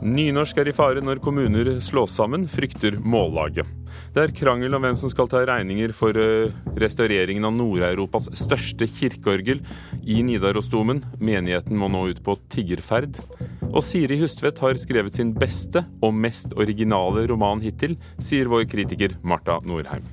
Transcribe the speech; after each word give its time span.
Nynorsk 0.00 0.56
er 0.56 0.70
i 0.70 0.72
fare 0.72 1.02
når 1.04 1.18
kommuner 1.20 1.68
slås 1.84 2.14
sammen, 2.16 2.46
frykter 2.48 2.94
Mållaget. 3.04 3.68
Det 4.14 4.22
er 4.22 4.32
krangel 4.32 4.72
om 4.72 4.80
hvem 4.80 4.96
som 4.96 5.12
skal 5.12 5.28
ta 5.28 5.42
regninger 5.44 5.92
for 5.92 6.16
eh, 6.16 6.54
restaureringen 6.80 7.44
av 7.44 7.52
Nord-Europas 7.58 8.30
største 8.40 8.88
kirkeorgel 8.88 9.60
i 10.00 10.22
Nidarosdomen. 10.24 11.02
Menigheten 11.20 11.76
må 11.76 11.90
nå 11.92 12.06
ut 12.14 12.24
på 12.24 12.38
tiggerferd. 12.48 13.20
Og 13.68 13.84
Siri 13.84 14.16
Hustvedt 14.22 14.64
har 14.64 14.80
skrevet 14.80 15.20
sin 15.20 15.34
beste 15.36 15.84
og 16.00 16.16
mest 16.16 16.56
originale 16.56 17.28
roman 17.28 17.60
hittil, 17.60 17.98
sier 18.16 18.48
vår 18.48 18.64
kritiker 18.72 19.18
Marta 19.20 19.60
Norheim. 19.68 20.06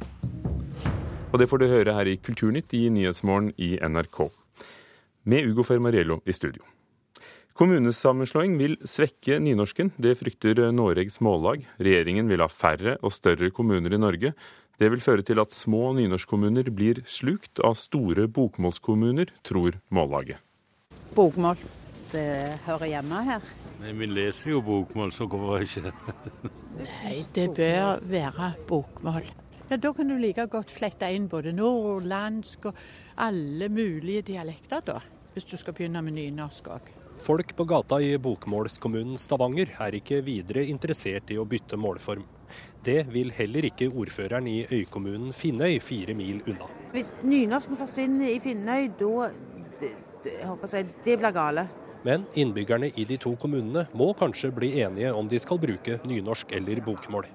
Og 1.31 1.39
det 1.39 1.47
får 1.47 1.63
du 1.63 1.71
høre 1.71 1.95
her 1.95 2.11
i 2.11 2.19
Kulturnytt 2.19 2.75
i 2.75 2.89
Nyhetsmorgen 2.91 3.53
i 3.55 3.77
NRK. 3.79 4.25
Med 5.31 5.47
Ugo 5.47 5.63
Fermariello 5.63 6.19
i 6.27 6.35
studio. 6.35 6.67
Kommunesammenslåing 7.57 8.53
vil 8.59 8.75
svekke 8.85 9.39
nynorsken. 9.41 9.89
Det 9.97 10.11
frykter 10.19 10.59
Noregs 10.69 11.15
Mållag. 11.25 11.63
Regjeringen 11.81 12.27
vil 12.29 12.43
ha 12.43 12.45
færre 12.53 12.99
og 13.01 13.09
større 13.15 13.49
kommuner 13.49 13.95
i 13.95 13.97
Norge. 13.97 14.29
Det 14.77 14.91
vil 14.93 15.01
føre 15.01 15.25
til 15.25 15.41
at 15.41 15.55
små 15.57 15.87
nynorskkommuner 15.97 16.69
blir 16.69 17.01
slukt 17.09 17.57
av 17.65 17.73
store 17.81 18.27
bokmålskommuner, 18.29 19.31
tror 19.41 19.79
Mållaget. 19.89 20.37
Bokmål. 21.17 21.57
Det 22.11 22.27
hører 22.67 22.91
hjemme 22.91 23.23
her. 23.25 23.49
Men 23.81 23.97
vi 24.03 24.11
leser 24.11 24.53
jo 24.53 24.61
bokmål, 24.61 25.15
så 25.17 25.25
hvorfor 25.25 25.65
ikke? 25.65 25.95
Nei, 26.77 27.15
det 27.33 27.47
bør 27.57 28.05
være 28.05 28.51
bokmål. 28.69 29.33
Ja, 29.71 29.81
Da 29.81 29.95
kan 29.97 30.13
du 30.13 30.19
like 30.21 30.45
godt 30.45 30.69
flette 30.77 31.09
inn 31.09 31.25
både 31.27 31.57
nordlandsk 31.57 32.69
og 32.69 32.77
alle 33.17 33.73
mulige 33.73 34.21
dialekter, 34.29 34.85
da. 34.85 35.01
Hvis 35.33 35.49
du 35.49 35.57
skal 35.57 35.73
begynne 35.73 36.05
med 36.05 36.21
nynorsk 36.21 36.69
òg. 36.77 36.96
Folk 37.19 37.55
på 37.55 37.63
gata 37.63 37.97
i 38.01 38.17
bokmålskommunen 38.21 39.17
Stavanger 39.17 39.71
er 39.81 39.95
ikke 39.97 40.19
videre 40.21 40.63
interessert 40.69 41.31
i 41.33 41.37
å 41.41 41.45
bytte 41.49 41.79
målform. 41.79 42.21
Det 42.85 43.01
vil 43.11 43.31
heller 43.35 43.65
ikke 43.67 43.89
ordføreren 43.89 44.47
i 44.47 44.59
øykommunen 44.69 45.33
Finnøy, 45.35 45.79
fire 45.83 46.13
mil 46.15 46.43
unna. 46.45 46.69
Hvis 46.93 47.09
nynorsken 47.25 47.79
forsvinner 47.79 48.29
i 48.29 48.37
Finnøy, 48.43 48.91
da 48.99 49.31
det, 49.81 49.91
det, 50.23 50.35
jeg 50.37 50.47
håper 50.47 50.77
jeg, 50.77 50.93
det 51.03 51.17
blir 51.19 51.35
gale. 51.35 51.65
Men 52.05 52.27
innbyggerne 52.37 52.91
i 52.95 53.07
de 53.09 53.17
to 53.19 53.33
kommunene 53.41 53.87
må 53.97 54.11
kanskje 54.15 54.53
bli 54.53 54.75
enige 54.85 55.11
om 55.17 55.27
de 55.27 55.41
skal 55.41 55.59
bruke 55.59 55.97
nynorsk 56.07 56.53
eller 56.55 56.79
bokmål. 56.85 57.25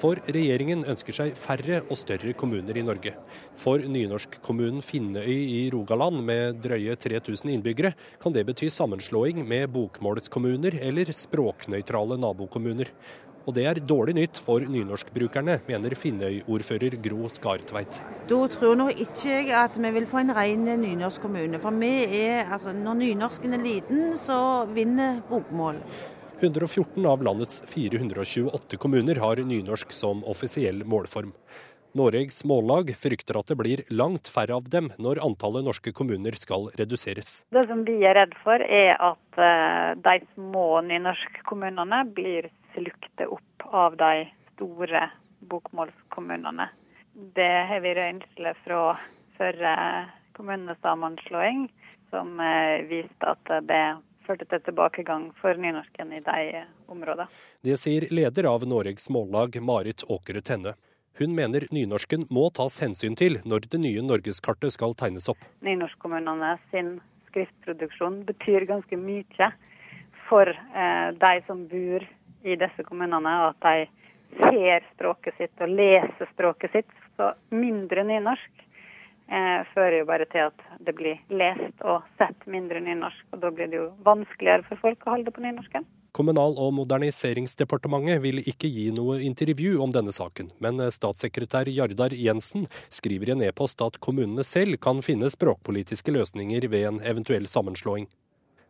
For 0.00 0.16
regjeringen 0.32 0.80
ønsker 0.88 1.12
seg 1.12 1.34
færre 1.36 1.82
og 1.82 1.98
større 2.00 2.32
kommuner 2.38 2.76
i 2.78 2.84
Norge. 2.84 3.12
For 3.60 3.82
nynorskkommunen 3.84 4.80
Finnøy 4.84 5.28
i 5.28 5.66
Rogaland 5.74 6.22
med 6.24 6.62
drøye 6.64 6.94
3000 6.96 7.50
innbyggere, 7.52 7.92
kan 8.22 8.32
det 8.32 8.46
bety 8.48 8.70
sammenslåing 8.72 9.42
med 9.44 9.68
bokmålskommuner 9.74 10.78
eller 10.80 11.12
språknøytrale 11.12 12.16
nabokommuner. 12.22 12.88
Og 13.44 13.56
det 13.56 13.64
er 13.66 13.80
dårlig 13.84 14.14
nytt 14.16 14.40
for 14.40 14.64
nynorskbrukerne, 14.64 15.58
mener 15.68 15.96
Finnøy-ordfører 15.98 16.96
Gro 17.04 17.28
Skartveit. 17.32 17.98
Da 18.30 18.38
tror 18.54 18.78
nå 18.80 18.88
ikke 18.94 19.34
jeg 19.34 19.50
at 19.56 19.76
vi 19.80 19.90
vil 19.98 20.08
få 20.08 20.22
en 20.22 20.32
ren 20.36 20.64
nynorskkommune. 20.80 21.60
For 21.60 21.76
vi 21.76 21.92
er, 22.22 22.48
altså, 22.48 22.72
når 22.76 23.02
nynorsken 23.02 23.56
er 23.56 23.64
liten, 23.64 24.16
så 24.20 24.64
vinner 24.72 25.20
bokmål. 25.28 25.80
114 26.40 27.06
av 27.06 27.22
landets 27.22 27.62
428 27.66 28.76
kommuner 28.76 29.16
har 29.20 29.36
nynorsk 29.36 29.92
som 29.92 30.24
offisiell 30.24 30.84
målform. 30.84 31.32
Noregs 31.92 32.44
Mållag 32.44 32.92
frykter 32.96 33.40
at 33.40 33.50
det 33.50 33.56
blir 33.58 33.82
langt 33.90 34.30
færre 34.30 34.54
av 34.60 34.68
dem 34.70 34.92
når 35.02 35.20
antallet 35.26 35.66
norske 35.66 35.92
kommuner 35.92 36.36
skal 36.38 36.68
reduseres. 36.78 37.40
Det 37.50 37.64
som 37.66 37.82
vi 37.84 37.96
er 38.06 38.14
redd 38.20 38.36
for, 38.44 38.62
er 38.62 38.94
at 38.94 39.40
uh, 39.42 39.98
de 39.98 40.20
små 40.36 40.80
nynorskkommunene 40.86 42.04
blir 42.14 42.50
slukte 42.76 43.26
opp 43.26 43.66
av 43.74 43.98
de 43.98 44.28
store 44.54 45.08
bokmålskommunene. 45.50 46.68
Det 47.34 47.54
har 47.68 47.82
vi 47.82 47.96
røynsler 47.98 48.60
fra 48.64 48.84
før 49.36 49.58
kommunesammenslåing, 50.38 51.66
som 52.14 52.38
uh, 52.38 52.86
viste 52.86 53.34
at 53.34 53.58
det 53.66 53.84
førte 54.30 54.46
til 54.46 54.62
tilbakegang 54.68 55.30
for 55.40 55.58
nynorsken 55.58 56.14
i 56.14 56.22
de 56.22 56.62
områdene. 56.90 57.26
Det 57.66 57.76
sier 57.80 58.06
leder 58.14 58.46
av 58.50 58.66
Noregs 58.68 59.10
Mållag, 59.10 59.58
Marit 59.62 60.04
Åkere 60.06 60.42
Tenne. 60.46 60.76
Hun 61.18 61.34
mener 61.36 61.66
nynorsken 61.74 62.28
må 62.30 62.46
tas 62.54 62.78
hensyn 62.80 63.16
til 63.18 63.40
når 63.44 63.66
det 63.72 63.80
nye 63.82 64.04
norgeskartet 64.06 64.76
skal 64.76 64.94
tegnes 64.96 65.28
opp. 65.32 65.42
Nynorskkommunene 65.66 66.54
sin 66.70 66.98
skriftproduksjon 67.30 68.22
betyr 68.28 68.68
ganske 68.70 68.96
mye 68.96 69.50
for 70.28 70.48
eh, 70.48 71.08
de 71.18 71.32
som 71.48 71.66
bor 71.68 72.06
i 72.46 72.56
disse 72.56 72.86
kommunene, 72.86 73.34
at 73.50 73.58
de 73.66 73.88
ser 74.38 74.86
språket 74.94 75.36
sitt 75.36 75.64
og 75.64 75.74
leser 75.74 76.30
språket 76.30 76.78
sitt. 76.78 76.98
Så 77.18 77.34
mindre 77.52 78.06
nynorsk 78.06 78.64
eh, 79.30 79.62
fører 79.74 80.00
jo 80.00 80.08
bare 80.08 80.26
til 80.30 80.50
at 80.50 80.66
det 80.82 80.94
blir 80.98 81.20
lest 81.30 81.80
og 81.86 82.04
sett 82.20 82.46
mindre 82.50 82.82
nynorsk. 82.84 83.24
Og 83.34 83.42
da 83.44 83.50
blir 83.54 83.70
det 83.70 83.80
jo 83.80 83.88
vanskeligere 84.06 84.66
for 84.68 84.82
folk 84.82 85.06
å 85.06 85.16
holde 85.16 85.34
på 85.34 85.44
nynorsken. 85.44 85.86
Kommunal- 86.12 86.58
og 86.58 86.72
moderniseringsdepartementet 86.74 88.18
vil 88.24 88.42
ikke 88.42 88.66
gi 88.66 88.88
noe 88.90 89.20
intervju 89.22 89.76
om 89.84 89.92
denne 89.94 90.10
saken, 90.10 90.48
men 90.58 90.82
statssekretær 90.90 91.70
Jardar 91.70 92.16
Jensen 92.18 92.66
skriver 92.90 93.30
i 93.30 93.36
en 93.36 93.44
e-post 93.46 93.82
at 93.86 94.00
kommunene 94.02 94.42
selv 94.42 94.80
kan 94.82 95.04
finne 95.06 95.30
språkpolitiske 95.30 96.10
løsninger 96.10 96.66
ved 96.72 96.88
en 96.88 96.98
eventuell 97.06 97.46
sammenslåing. 97.46 98.08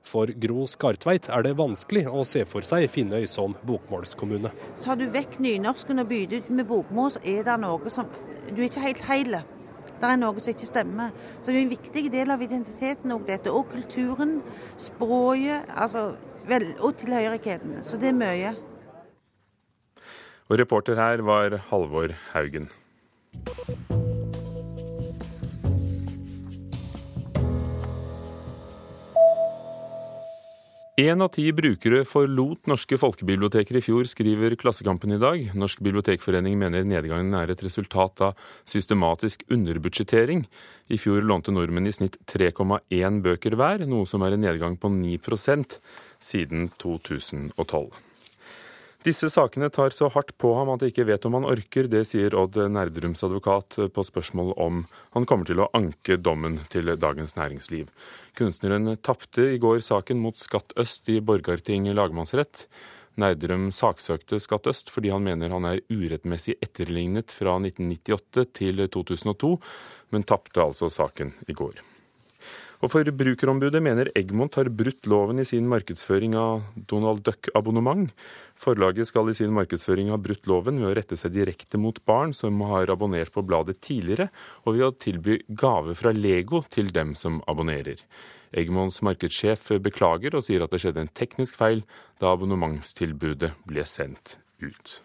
For 0.05 0.33
Gro 0.43 0.67
Skartveit 0.69 1.29
er 1.29 1.45
det 1.45 1.57
vanskelig 1.59 2.07
å 2.09 2.25
se 2.29 2.45
for 2.49 2.65
seg 2.67 2.89
Finnøy 2.93 3.27
som 3.29 3.57
bokmålskommune. 3.69 4.53
Tar 4.81 5.01
du 5.01 5.07
vekk 5.13 5.39
nynorsken 5.45 6.01
og 6.03 6.09
bytter 6.13 6.41
ut 6.41 6.53
med 6.61 6.69
bokmål, 6.69 7.17
så 7.17 7.25
er 7.25 7.45
det 7.49 7.57
noe 7.65 7.93
som 7.93 8.09
Du 8.51 8.63
er 8.63 8.67
ikke 8.67 8.83
helt 8.83 9.03
heil. 9.07 9.35
Det 10.01 10.09
er 10.09 10.17
noe 10.21 10.41
som 10.41 10.55
ikke 10.55 10.69
stemmer. 10.69 11.13
Så 11.39 11.51
det 11.51 11.59
er 11.59 11.67
en 11.67 11.75
viktig 11.75 12.05
del 12.13 12.33
av 12.33 12.43
identiteten 12.45 13.13
òg, 13.13 13.27
dette. 13.29 13.53
Og 13.53 13.69
kulturen, 13.73 14.39
språket, 14.81 15.69
altså, 15.77 16.15
vel, 16.49 16.65
og 16.81 16.97
tilhørigheten. 17.03 17.83
Så 17.85 18.01
det 18.01 18.15
er 18.15 18.21
mye. 18.21 18.55
Og 20.51 20.59
reporter 20.59 20.99
her 20.99 21.23
var 21.23 21.61
Halvor 21.69 22.17
Haugen. 22.33 22.71
Én 31.01 31.23
av 31.25 31.31
ti 31.33 31.47
brukere 31.57 32.03
forlot 32.05 32.67
norske 32.69 32.97
folkebiblioteker 33.01 33.79
i 33.79 33.81
fjor, 33.81 34.09
skriver 34.11 34.53
Klassekampen 34.61 35.15
i 35.15 35.21
dag. 35.23 35.47
Norsk 35.57 35.81
bibliotekforening 35.87 36.59
mener 36.61 36.85
nedgangen 36.85 37.33
er 37.39 37.53
et 37.55 37.63
resultat 37.65 38.21
av 38.27 38.43
systematisk 38.69 39.47
underbudsjettering. 39.49 40.43
I 40.93 41.01
fjor 41.01 41.25
lånte 41.25 41.55
nordmenn 41.57 41.89
i 41.89 41.95
snitt 41.97 42.21
3,1 42.29 43.23
bøker 43.25 43.57
hver, 43.57 43.87
noe 43.89 44.05
som 44.05 44.27
er 44.27 44.37
en 44.37 44.45
nedgang 44.45 44.77
på 44.83 44.93
9% 44.99 45.81
siden 46.21 46.69
2012. 46.83 47.89
Disse 49.01 49.31
sakene 49.33 49.71
tar 49.73 49.95
så 49.97 50.11
hardt 50.13 50.35
på 50.37 50.51
ham 50.59 50.69
at 50.75 50.83
jeg 50.85 50.93
ikke 50.93 51.07
vet 51.09 51.25
om 51.25 51.39
han 51.39 51.47
orker. 51.49 51.87
Det 51.89 52.03
sier 52.05 52.35
Odd 52.37 52.59
Nerdrums 52.69 53.25
advokat 53.25 53.79
på 53.95 54.05
spørsmål 54.05 54.53
om 54.61 54.83
han 55.17 55.25
kommer 55.25 55.49
til 55.49 55.63
å 55.65 55.71
anke 55.73 56.19
dommen 56.21 56.59
til 56.69 56.93
Dagens 57.01 57.33
Næringsliv. 57.39 57.89
Kunstneren 58.41 58.97
tapte 59.05 59.43
i 59.53 59.59
går 59.61 59.83
saken 59.85 60.17
mot 60.23 60.39
Skatt 60.41 60.73
Øst 60.81 61.11
i 61.13 61.19
Borgarting 61.21 61.91
lagmannsrett. 61.93 62.63
Nerdrum 63.21 63.67
saksøkte 63.69 64.39
Skatt 64.41 64.71
Øst 64.71 64.89
fordi 64.89 65.13
han 65.13 65.27
mener 65.27 65.53
han 65.53 65.69
er 65.69 65.83
urettmessig 65.93 66.57
etterlignet 66.65 67.35
fra 67.37 67.59
1998 67.61 68.49
til 68.57 68.81
2002, 68.97 69.55
men 70.17 70.25
tapte 70.25 70.65
altså 70.65 70.89
saken 70.89 71.35
i 71.53 71.59
går. 71.59 71.85
Og 72.81 72.89
Forbrukerombudet 72.89 73.83
mener 73.85 74.09
Egmont 74.17 74.55
har 74.57 74.71
brutt 74.73 75.05
loven 75.11 75.43
i 75.43 75.45
sin 75.45 75.67
markedsføring 75.69 76.33
av 76.41 76.63
Donald 76.89 77.21
Duck-abonnement. 77.27 78.09
Forlaget 78.57 79.11
skal 79.11 79.29
i 79.29 79.37
sin 79.37 79.53
markedsføring 79.53 80.09
ha 80.09 80.17
brutt 80.17 80.49
loven 80.49 80.81
ved 80.81 80.89
å 80.89 80.95
rette 80.97 81.19
seg 81.21 81.35
direkte 81.35 81.81
mot 81.81 82.01
barn 82.09 82.33
som 82.37 82.57
har 82.71 82.89
abonnert 82.93 83.35
på 83.35 83.45
bladet 83.45 83.83
tidligere, 83.85 84.31
og 84.65 84.79
ved 84.79 84.87
å 84.87 84.97
tilby 84.97 85.43
gave 85.53 85.97
fra 85.99 86.15
Lego 86.17 86.65
til 86.73 86.89
dem 86.97 87.13
som 87.21 87.43
abonnerer. 87.53 88.01
Egmonts 88.51 89.03
markedssjef 89.07 89.69
beklager 89.83 90.35
og 90.35 90.43
sier 90.47 90.65
at 90.65 90.73
det 90.75 90.83
skjedde 90.83 91.05
en 91.07 91.15
teknisk 91.15 91.59
feil 91.61 91.85
da 92.23 92.33
abonnementstilbudet 92.35 93.55
ble 93.69 93.87
sendt 93.87 94.39
ut. 94.63 94.99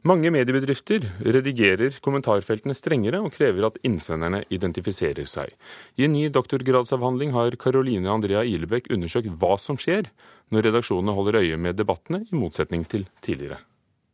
Mange 0.00 0.30
mediebedrifter 0.32 1.04
redigerer 1.20 1.98
kommentarfeltene 2.00 2.72
strengere 2.72 3.18
og 3.20 3.34
krever 3.34 3.66
at 3.68 3.76
innsenderne 3.84 4.40
identifiserer 4.48 5.28
seg. 5.28 5.52
I 6.00 6.06
en 6.06 6.14
ny 6.14 6.22
doktorgradsavhandling 6.32 7.34
har 7.36 7.58
Caroline 7.60 8.08
Andrea 8.08 8.40
Ilebekk 8.48 8.88
undersøkt 8.96 9.28
hva 9.42 9.58
som 9.60 9.76
skjer 9.76 10.08
når 10.48 10.70
redaksjonene 10.70 11.12
holder 11.18 11.42
øye 11.42 11.60
med 11.60 11.76
debattene, 11.76 12.22
i 12.24 12.32
motsetning 12.32 12.88
til 12.88 13.04
tidligere. 13.20 13.60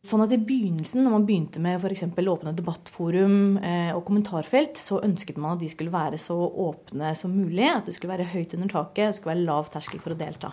Sånn 0.03 0.25
at 0.25 0.35
I 0.35 0.41
begynnelsen, 0.43 1.05
når 1.05 1.15
man 1.15 1.25
begynte 1.27 1.63
med 1.63 1.79
f.eks. 1.79 2.03
åpne 2.03 2.51
debattforum 2.59 3.39
eh, 3.63 3.95
og 3.95 4.03
kommentarfelt, 4.07 4.75
så 4.79 4.99
ønsket 5.07 5.39
man 5.39 5.55
at 5.55 5.63
de 5.63 5.71
skulle 5.71 5.95
være 5.95 6.19
så 6.19 6.35
åpne 6.35 7.15
som 7.15 7.31
mulig. 7.31 7.63
At 7.71 7.87
det 7.87 7.95
skulle 7.95 8.11
være 8.11 8.27
høyt 8.35 8.59
under 8.59 8.75
taket, 8.75 9.05
det 9.07 9.21
skulle 9.21 9.37
være 9.37 9.47
lav 9.47 9.71
terskel 9.71 10.03
for 10.03 10.15
å 10.15 10.19
delta. 10.19 10.51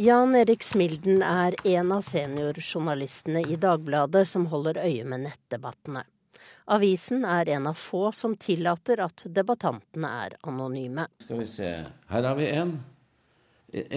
Jan 0.00 0.32
Erik 0.34 0.62
Smilden 0.64 1.20
er 1.20 1.52
en 1.68 1.90
av 1.92 2.00
seniorjournalistene 2.00 3.42
i 3.52 3.56
Dagbladet 3.60 4.22
som 4.30 4.46
holder 4.48 4.78
øye 4.80 5.04
med 5.04 5.26
nettdebattene. 5.26 6.06
Avisen 6.72 7.26
er 7.28 7.50
en 7.52 7.66
av 7.68 7.76
få 7.76 8.06
som 8.16 8.32
tillater 8.40 9.02
at 9.04 9.26
debattantene 9.28 10.12
er 10.22 10.36
anonyme. 10.48 11.04
Skal 11.26 11.42
vi 11.42 11.48
se, 11.52 11.72
her 12.14 12.28
har 12.30 12.38
vi 12.38 12.46
en. 12.48 12.72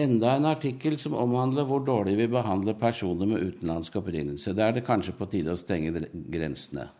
Enda 0.04 0.34
en 0.36 0.50
artikkel 0.50 0.98
som 1.00 1.16
omhandler 1.16 1.64
hvor 1.70 1.80
dårlig 1.88 2.18
vi 2.18 2.26
behandler 2.34 2.76
personer 2.82 3.30
med 3.30 3.40
utenlandsk 3.40 3.96
opprinnelse. 4.02 4.52
Da 4.52 4.68
er 4.68 4.76
det 4.76 4.84
kanskje 4.84 5.16
på 5.16 5.30
tide 5.32 5.56
å 5.56 5.62
stenge 5.62 6.04
grensene. 6.12 6.90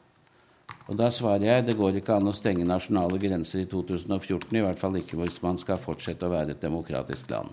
Og 0.89 0.97
da 0.97 1.11
svarer 1.13 1.45
jeg 1.51 1.67
det 1.69 1.77
går 1.77 2.01
ikke 2.01 2.17
an 2.17 2.33
å 2.33 2.35
stenge 2.41 2.65
nasjonale 2.65 3.21
grenser 3.21 3.67
i 3.67 3.69
2014, 3.69 4.49
i 4.57 4.65
hvert 4.65 4.81
fall 4.81 4.97
ikke 4.97 5.21
hvis 5.21 5.43
man 5.45 5.61
skal 5.61 5.77
fortsette 5.77 6.25
å 6.25 6.33
være 6.33 6.57
et 6.57 6.65
demokratisk 6.65 7.29
land. 7.37 7.53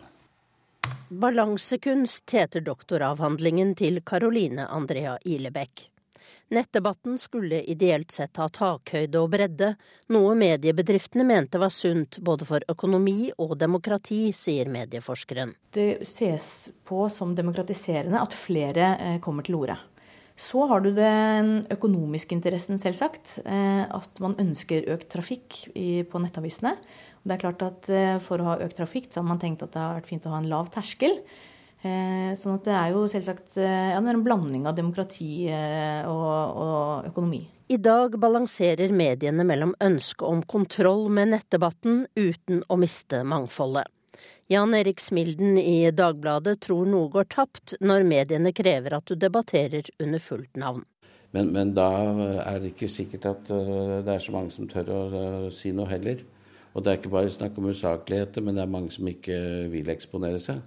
Balansekunst 1.12 2.32
heter 2.32 2.62
doktoravhandlingen 2.64 3.74
til 3.76 3.98
Caroline 4.08 4.64
Andrea 4.72 5.18
Ilebekk. 5.28 5.90
Nettdebatten 6.56 7.18
skulle 7.20 7.60
ideelt 7.68 8.16
sett 8.16 8.40
ha 8.40 8.48
takhøyde 8.48 9.20
og 9.20 9.28
bredde, 9.34 9.74
noe 10.16 10.38
mediebedriftene 10.40 11.26
mente 11.28 11.60
var 11.60 11.74
sunt 11.76 12.22
både 12.24 12.48
for 12.48 12.64
økonomi 12.72 13.28
og 13.44 13.58
demokrati, 13.60 14.30
sier 14.32 14.72
medieforskeren. 14.72 15.52
Det 15.76 16.08
ses 16.08 16.72
på 16.88 17.04
som 17.12 17.36
demokratiserende 17.36 18.24
at 18.24 18.32
flere 18.32 18.94
eh, 18.96 19.20
kommer 19.20 19.44
til 19.44 19.60
orde. 19.60 19.76
Så 20.40 20.64
har 20.72 20.80
du 20.80 20.94
den 20.96 21.66
økonomiske 21.76 22.40
interessen, 22.40 22.80
selvsagt. 22.80 23.42
Eh, 23.44 23.84
at 23.84 24.24
man 24.24 24.40
ønsker 24.40 24.88
økt 24.96 25.12
trafikk 25.12 25.60
på 26.08 26.24
nettavisene. 26.24 26.78
Det 27.22 27.36
er 27.36 27.42
klart 27.44 27.64
at 27.66 27.90
eh, 27.94 28.18
For 28.24 28.42
å 28.42 28.52
ha 28.52 28.60
økt 28.66 28.80
trafikk 28.82 29.10
så 29.12 29.22
har 29.22 29.30
man 29.30 29.42
tenkt 29.42 29.64
at 29.66 29.74
det 29.76 29.82
har 29.82 29.98
vært 30.00 30.10
fint 30.10 30.26
å 30.26 30.34
ha 30.34 30.42
en 30.42 30.50
lav 30.52 30.72
terskel. 30.74 31.20
Eh, 31.82 32.34
sånn 32.38 32.60
at 32.60 32.68
det 32.68 32.76
er 32.78 32.92
jo 32.94 33.08
selvsagt 33.10 33.58
eh, 33.62 33.94
ja, 33.94 34.02
det 34.02 34.12
er 34.12 34.20
en 34.20 34.26
blanding 34.26 34.68
av 34.70 34.78
demokrati 34.78 35.48
og, 35.50 36.60
og 36.66 37.10
økonomi. 37.10 37.42
I 37.72 37.80
dag 37.80 38.18
balanserer 38.20 38.92
mediene 38.94 39.46
mellom 39.48 39.72
ønsket 39.82 40.28
om 40.28 40.42
kontroll 40.44 41.08
med 41.14 41.32
nettdebatten 41.32 42.04
uten 42.20 42.66
å 42.68 42.78
miste 42.82 43.22
mangfoldet. 43.24 43.88
Jan 44.52 44.76
Erik 44.76 45.00
Smilden 45.00 45.56
i 45.62 45.94
Dagbladet 45.96 46.58
tror 46.66 46.90
noe 46.90 47.08
går 47.14 47.30
tapt 47.32 47.78
når 47.80 48.04
mediene 48.04 48.52
krever 48.52 48.98
at 48.98 49.08
du 49.08 49.16
debatterer 49.16 49.88
under 50.04 50.20
fullt 50.20 50.60
navn. 50.60 50.84
Men, 51.32 51.54
men 51.56 51.72
da 51.72 51.88
er 52.44 52.60
det 52.60 52.74
ikke 52.74 52.92
sikkert 52.92 53.30
at 53.30 53.48
det 53.48 54.12
er 54.12 54.20
så 54.20 54.36
mange 54.36 54.52
som 54.52 54.68
tør 54.68 54.92
å 54.92 55.24
si 55.56 55.72
noe 55.72 55.88
heller. 55.88 56.20
Og 56.72 56.84
det 56.84 56.92
er 56.92 57.00
ikke 57.00 57.12
bare 57.12 57.32
snakk 57.32 57.58
om 57.60 57.68
usakligheter, 57.72 58.44
men 58.44 58.56
det 58.56 58.64
er 58.64 58.72
mange 58.72 58.94
som 58.94 59.08
ikke 59.10 59.38
vil 59.72 59.90
eksponere 59.92 60.40
seg. 60.40 60.62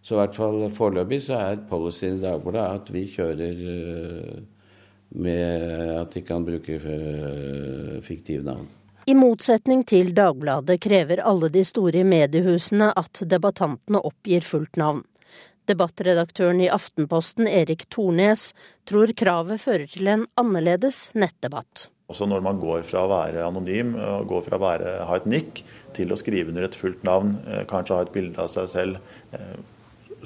Så 0.00 0.16
i 0.16 0.20
hvert 0.20 0.36
fall 0.36 0.64
foreløpig 0.72 1.20
så 1.26 1.38
er 1.40 1.62
policyen 1.68 2.20
i 2.20 2.24
Dagbladet 2.24 2.66
at 2.80 2.92
vi 2.92 3.04
kjører 3.08 3.62
eh, 3.74 4.42
med 5.20 5.64
at 5.98 6.14
de 6.14 6.22
kan 6.24 6.44
bruke 6.46 6.76
eh, 6.78 7.96
fiktive 8.04 8.44
navn. 8.46 8.68
I 9.08 9.16
motsetning 9.16 9.82
til 9.88 10.12
Dagbladet 10.16 10.78
krever 10.84 11.22
alle 11.26 11.48
de 11.52 11.64
store 11.66 12.04
mediehusene 12.06 12.92
at 12.96 13.22
debattantene 13.28 14.00
oppgir 14.06 14.44
fullt 14.46 14.80
navn. 14.80 15.02
Debattredaktøren 15.68 16.60
i 16.64 16.70
Aftenposten, 16.72 17.48
Erik 17.48 17.86
Tornes, 17.92 18.50
tror 18.88 19.12
kravet 19.16 19.62
fører 19.62 19.88
til 19.90 20.08
en 20.10 20.26
annerledes 20.40 21.08
nettdebatt. 21.14 21.88
Også 22.10 22.26
når 22.26 22.42
man 22.42 22.60
går 22.62 22.82
fra 22.86 23.04
å 23.06 23.10
være 23.10 23.46
anonym, 23.46 23.94
og 23.94 24.30
går 24.32 24.46
fra 24.48 24.58
å 24.58 24.64
være, 24.64 24.94
ha 25.06 25.18
et 25.18 25.28
nikk, 25.30 25.62
til 25.96 26.10
å 26.10 26.18
skrive 26.18 26.50
under 26.52 26.66
et 26.66 26.78
fullt 26.78 27.04
navn, 27.06 27.36
eh, 27.46 27.62
kanskje 27.70 27.98
ha 27.98 28.06
et 28.06 28.14
bilde 28.14 28.42
av 28.42 28.50
seg 28.52 28.70
selv, 28.72 29.02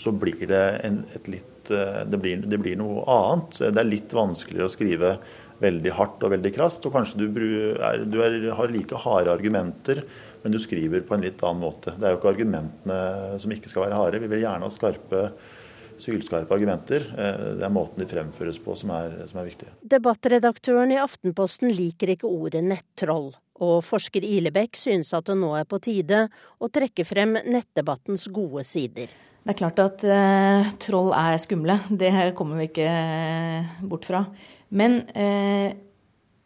så 0.00 0.12
blir 0.16 0.46
det 0.48 0.64
en, 0.86 1.00
et 1.14 1.31
litt 1.31 1.72
eh, 1.72 2.02
det 2.08 2.20
blir, 2.20 2.44
det 2.50 2.58
blir, 2.60 2.76
noe 2.81 3.04
annet. 3.10 3.58
Det 3.62 3.82
er 3.82 3.88
litt 3.88 4.14
vanskeligere 4.14 4.69
å 4.69 4.72
skrive 4.72 5.16
veldig 5.62 5.92
hardt 5.96 6.25
og 6.26 6.34
veldig 6.34 6.52
krast. 6.56 6.86
Og 6.86 6.94
kanskje 6.96 7.20
du, 7.22 7.42
er, 7.78 8.04
du 8.08 8.20
er, 8.25 8.38
har 8.58 8.72
like 8.72 9.02
harde 9.04 9.34
argumenter, 9.34 10.02
men 10.42 10.54
du 10.54 10.60
skriver 10.62 11.04
på 11.06 11.16
en 11.16 11.25
litt 11.25 11.42
annen 11.44 11.62
måte. 11.62 11.94
Det 11.96 12.08
er 12.08 12.14
jo 12.14 12.20
ikke 12.20 12.32
argumentene 12.34 12.98
som 13.42 13.54
ikke 13.54 13.70
skal 13.70 13.86
være 13.86 14.00
harde. 14.00 14.22
Vi 14.25 14.32
vil 14.32 14.44
gjerne 14.44 14.66
ha 14.66 14.75
skarpe 14.75 15.28
sylskarpe 16.02 16.55
argumenter. 16.56 17.06
Eh, 17.12 17.44
det 17.61 17.67
er 17.67 17.73
måten 17.73 18.02
de 18.02 18.08
fremføres 18.11 18.61
på 18.62 18.76
som 18.79 18.93
er, 18.96 19.17
som 19.31 19.41
er 19.43 19.49
viktig. 19.49 19.70
Debattredaktøren 19.94 20.94
i 20.94 21.00
Aftenposten 21.00 21.73
liker 21.75 22.14
ikke 22.14 22.31
ordet 22.31 22.64
nettroll. 22.67 23.32
Og 23.62 23.76
forsker 23.87 24.25
Ilebekk 24.26 24.79
synes 24.79 25.12
at 25.14 25.29
det 25.29 25.37
nå 25.38 25.52
er 25.55 25.69
på 25.69 25.79
tide 25.82 26.25
å 26.58 26.70
trekke 26.73 27.06
frem 27.06 27.37
nettdebattens 27.46 28.26
gode 28.35 28.64
sider. 28.67 29.12
Det 29.44 29.52
er 29.52 29.58
klart 29.61 29.81
at 29.82 30.05
eh, 30.08 30.69
troll 30.81 31.12
er 31.14 31.37
skumle. 31.43 31.76
Det 31.93 32.11
kommer 32.38 32.62
vi 32.62 32.70
ikke 32.70 32.88
eh, 32.88 33.75
bort 33.85 34.08
fra. 34.08 34.25
Men 34.73 35.02
eh, 35.12 35.76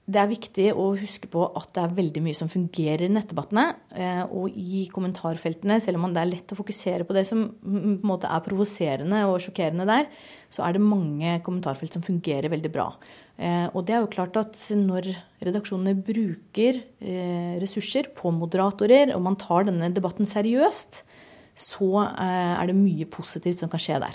det 0.08 0.20
er 0.22 0.30
viktig 0.30 0.66
å 0.72 0.86
huske 0.96 1.28
på 1.28 1.42
at 1.58 1.68
det 1.76 1.82
er 1.82 1.96
veldig 1.98 2.22
mye 2.24 2.36
som 2.36 2.48
fungerer 2.48 3.04
i 3.04 3.12
nettdebattene. 3.12 3.64
Eh, 3.92 4.22
og 4.32 4.54
i 4.56 4.86
kommentarfeltene, 4.92 5.76
selv 5.84 6.00
om 6.00 6.14
det 6.14 6.22
er 6.22 6.30
lett 6.30 6.54
å 6.54 6.56
fokusere 6.56 7.04
på 7.04 7.16
det 7.16 7.26
som 7.28 7.42
på 7.60 7.74
en 7.76 7.98
måte 8.08 8.30
er 8.32 8.44
provoserende 8.46 9.20
og 9.28 9.36
sjokkerende 9.44 9.84
der, 9.88 10.08
så 10.48 10.64
er 10.64 10.76
det 10.76 10.84
mange 10.84 11.34
kommentarfelt 11.44 11.98
som 11.98 12.04
fungerer 12.06 12.48
veldig 12.54 12.72
bra. 12.72 12.88
Eh, 13.36 13.66
og 13.68 13.84
det 13.84 13.98
er 13.98 14.00
jo 14.00 14.12
klart 14.14 14.38
at 14.40 14.56
når 14.72 15.10
redaksjonene 15.44 16.00
bruker 16.06 16.80
eh, 17.04 17.58
ressurser 17.60 18.08
på 18.16 18.32
moderatorer, 18.32 19.12
og 19.12 19.26
man 19.28 19.36
tar 19.36 19.68
denne 19.68 19.92
debatten 19.92 20.30
seriøst, 20.30 21.02
så 21.58 21.90
er 22.06 22.70
det 22.70 22.78
mye 22.78 23.08
positivt 23.10 23.60
som 23.60 23.68
kan 23.68 23.82
skje 23.82 23.98
der. 23.98 24.14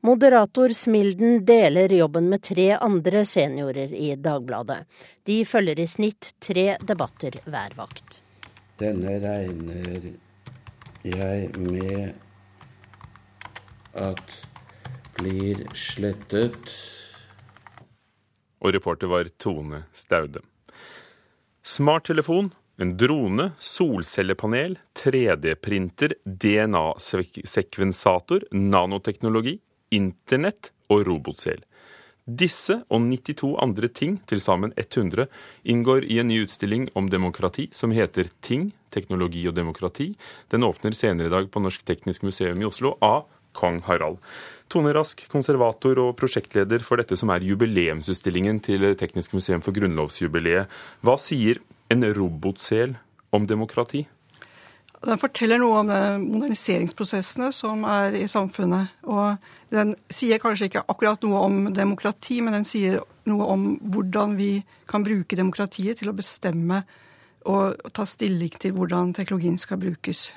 Moderator 0.00 0.68
Smilden 0.68 1.46
deler 1.46 1.92
jobben 1.92 2.28
med 2.28 2.42
tre 2.42 2.76
andre 2.76 3.24
seniorer 3.26 3.94
i 3.94 4.14
Dagbladet. 4.16 4.78
De 5.24 5.44
følger 5.44 5.80
i 5.80 5.86
snitt 5.86 6.34
tre 6.40 6.76
debatter 6.80 7.38
hver 7.44 7.74
vakt. 7.78 8.20
Denne 8.78 9.16
regner 9.24 10.10
jeg 11.06 11.48
med 11.56 12.12
at 13.96 14.36
blir 15.16 15.64
slettet. 15.74 16.76
Og 18.60 18.74
reporter 18.76 19.08
var 19.08 19.32
Tone 19.40 19.86
Staude. 19.96 20.44
Smarttelefon 21.66 22.52
en 22.76 22.96
drone, 22.96 23.50
solcellepanel, 23.58 24.78
3D-printer, 25.04 26.14
DNA-sekvensator, 26.24 28.44
nanoteknologi, 28.50 29.58
internett 29.94 30.72
og 30.92 31.06
robotsel. 31.08 31.62
Disse 32.26 32.80
og 32.90 33.04
92 33.06 33.52
andre 33.62 33.88
ting, 33.94 34.16
til 34.26 34.40
sammen 34.42 34.72
100, 34.74 35.28
inngår 35.62 36.08
i 36.10 36.18
en 36.18 36.26
ny 36.26 36.40
utstilling 36.42 36.88
om 36.98 37.06
demokrati 37.10 37.68
som 37.70 37.94
heter 37.94 38.32
Ting, 38.42 38.72
teknologi 38.90 39.44
og 39.46 39.54
demokrati. 39.54 40.08
Den 40.50 40.66
åpner 40.66 40.96
senere 40.96 41.30
i 41.30 41.34
dag 41.36 41.46
på 41.52 41.62
Norsk 41.62 41.86
Teknisk 41.86 42.26
Museum 42.26 42.58
i 42.58 42.66
Oslo 42.66 42.96
av 42.98 43.28
kong 43.56 43.78
Harald. 43.86 44.18
Tone 44.68 44.90
Rask, 44.96 45.22
konservator 45.30 46.00
og 46.02 46.16
prosjektleder 46.18 46.82
for 46.84 46.98
dette 46.98 47.16
som 47.18 47.30
er 47.30 47.46
jubileumsutstillingen 47.46 48.58
til 48.66 48.88
Teknisk 48.98 49.36
museum 49.38 49.62
for 49.62 49.76
grunnlovsjubileet. 49.76 50.66
Hva 51.06 51.16
sier 51.22 51.62
en 51.94 52.02
robotsel 52.16 52.98
om 53.30 53.46
demokrati? 53.46 54.02
Den 55.04 55.20
forteller 55.20 55.60
noe 55.60 55.82
om 55.82 55.90
de 55.90 55.98
moderniseringsprosessene 56.22 57.50
som 57.54 57.84
er 57.88 58.16
i 58.16 58.24
samfunnet. 58.30 58.94
Og 59.04 59.36
den 59.74 59.92
sier 60.12 60.40
kanskje 60.42 60.70
ikke 60.70 60.86
akkurat 60.88 61.22
noe 61.26 61.42
om 61.44 61.58
demokrati, 61.74 62.40
men 62.42 62.56
den 62.56 62.66
sier 62.66 63.02
noe 63.28 63.48
om 63.52 63.66
hvordan 63.92 64.36
vi 64.38 64.50
kan 64.88 65.04
bruke 65.06 65.38
demokratiet 65.38 66.00
til 66.00 66.10
å 66.10 66.16
bestemme 66.16 66.82
og 67.46 67.78
ta 67.94 68.06
stilling 68.08 68.56
til 68.58 68.74
hvordan 68.74 69.12
teknologien 69.14 69.58
skal 69.60 69.78
brukes. 69.82 70.30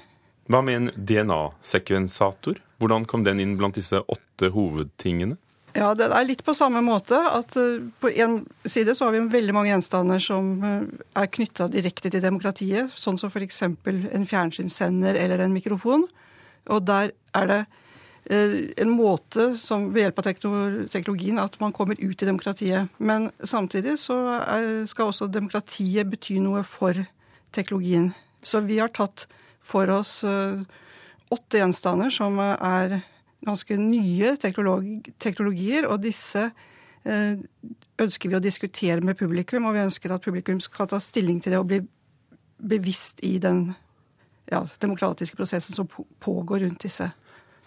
Hva 0.49 0.61
med 0.65 0.75
en 0.75 0.91
DNA-sekvensator? 0.97 2.59
Hvordan 2.81 3.05
kom 3.09 3.23
den 3.25 3.41
inn 3.41 3.55
blant 3.57 3.77
disse 3.77 4.01
åtte 4.01 4.51
hovedtingene? 4.53 5.37
Ja, 5.77 5.93
Det 5.93 6.07
er 6.09 6.25
litt 6.25 6.43
på 6.45 6.55
samme 6.57 6.81
måte. 6.81 7.15
at 7.15 7.55
eh, 7.57 7.81
På 7.99 8.09
en 8.09 8.45
side 8.65 8.95
så 8.95 9.05
har 9.05 9.11
vi 9.13 9.19
veldig 9.19 9.53
mange 9.53 9.69
gjenstander 9.69 10.19
som 10.19 10.63
eh, 10.63 10.87
er 11.21 11.29
knytta 11.29 11.69
direkte 11.69 12.09
til 12.09 12.23
demokratiet. 12.23 12.93
Sånn 12.97 13.19
som 13.21 13.29
f.eks. 13.29 13.61
en 13.61 14.25
fjernsynssender 14.25 15.15
eller 15.15 15.39
en 15.39 15.53
mikrofon. 15.53 16.07
Og 16.69 16.85
der 16.85 17.13
er 17.37 17.49
det 17.49 17.59
eh, 18.31 18.55
en 18.81 18.95
måte 18.95 19.51
som 19.61 19.91
ved 19.93 20.07
hjelp 20.07 20.23
av 20.23 20.31
teknologien 20.89 21.39
at 21.39 21.59
man 21.61 21.73
kommer 21.75 21.99
ut 21.99 22.17
i 22.17 22.25
demokratiet. 22.25 22.89
Men 22.97 23.29
samtidig 23.43 23.99
så 23.99 24.17
skal 24.89 25.11
også 25.11 25.29
demokratiet 25.29 26.09
bety 26.09 26.39
noe 26.41 26.63
for 26.65 26.97
teknologien. 27.53 28.13
Så 28.41 28.63
vi 28.65 28.79
har 28.79 28.89
tatt 28.89 29.27
for 29.61 29.89
oss 29.91 30.23
åtte 31.29 31.59
gjenstander 31.59 32.09
som 32.13 32.39
er 32.39 33.01
ganske 33.45 33.77
nye 33.79 34.33
teknologi, 34.41 34.99
teknologier, 35.21 35.87
og 35.87 36.01
disse 36.03 36.49
eh, 37.05 37.37
ønsker 37.99 38.31
vi 38.31 38.37
å 38.37 38.43
diskutere 38.43 39.05
med 39.05 39.19
publikum, 39.19 39.67
og 39.69 39.77
vi 39.77 39.85
ønsker 39.85 40.13
at 40.13 40.25
publikum 40.25 40.59
skal 40.63 40.89
ta 40.91 40.99
stilling 41.03 41.39
til 41.43 41.55
det 41.55 41.61
og 41.61 41.69
bli 41.71 41.81
bevisst 42.59 43.23
i 43.23 43.37
den 43.39 43.69
ja, 44.51 44.65
demokratiske 44.81 45.37
prosessen 45.39 45.75
som 45.75 45.87
pågår 46.19 46.65
rundt 46.65 46.83
disse. 46.83 47.11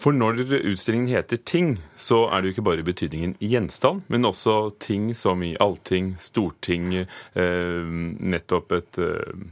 For 0.02 0.14
når 0.16 0.40
utstillingen 0.66 1.12
heter 1.12 1.38
Ting, 1.46 1.76
så 1.94 2.24
er 2.32 2.40
det 2.40 2.50
jo 2.50 2.56
ikke 2.56 2.66
bare 2.66 2.84
betydningen 2.86 3.36
gjenstand, 3.40 4.02
men 4.10 4.26
også 4.26 4.72
ting 4.82 5.12
som 5.14 5.42
i 5.46 5.54
allting, 5.60 6.16
storting, 6.18 6.94
eh, 7.04 7.92
nettopp 8.34 8.72
et 8.72 8.98
eh, 8.98 9.44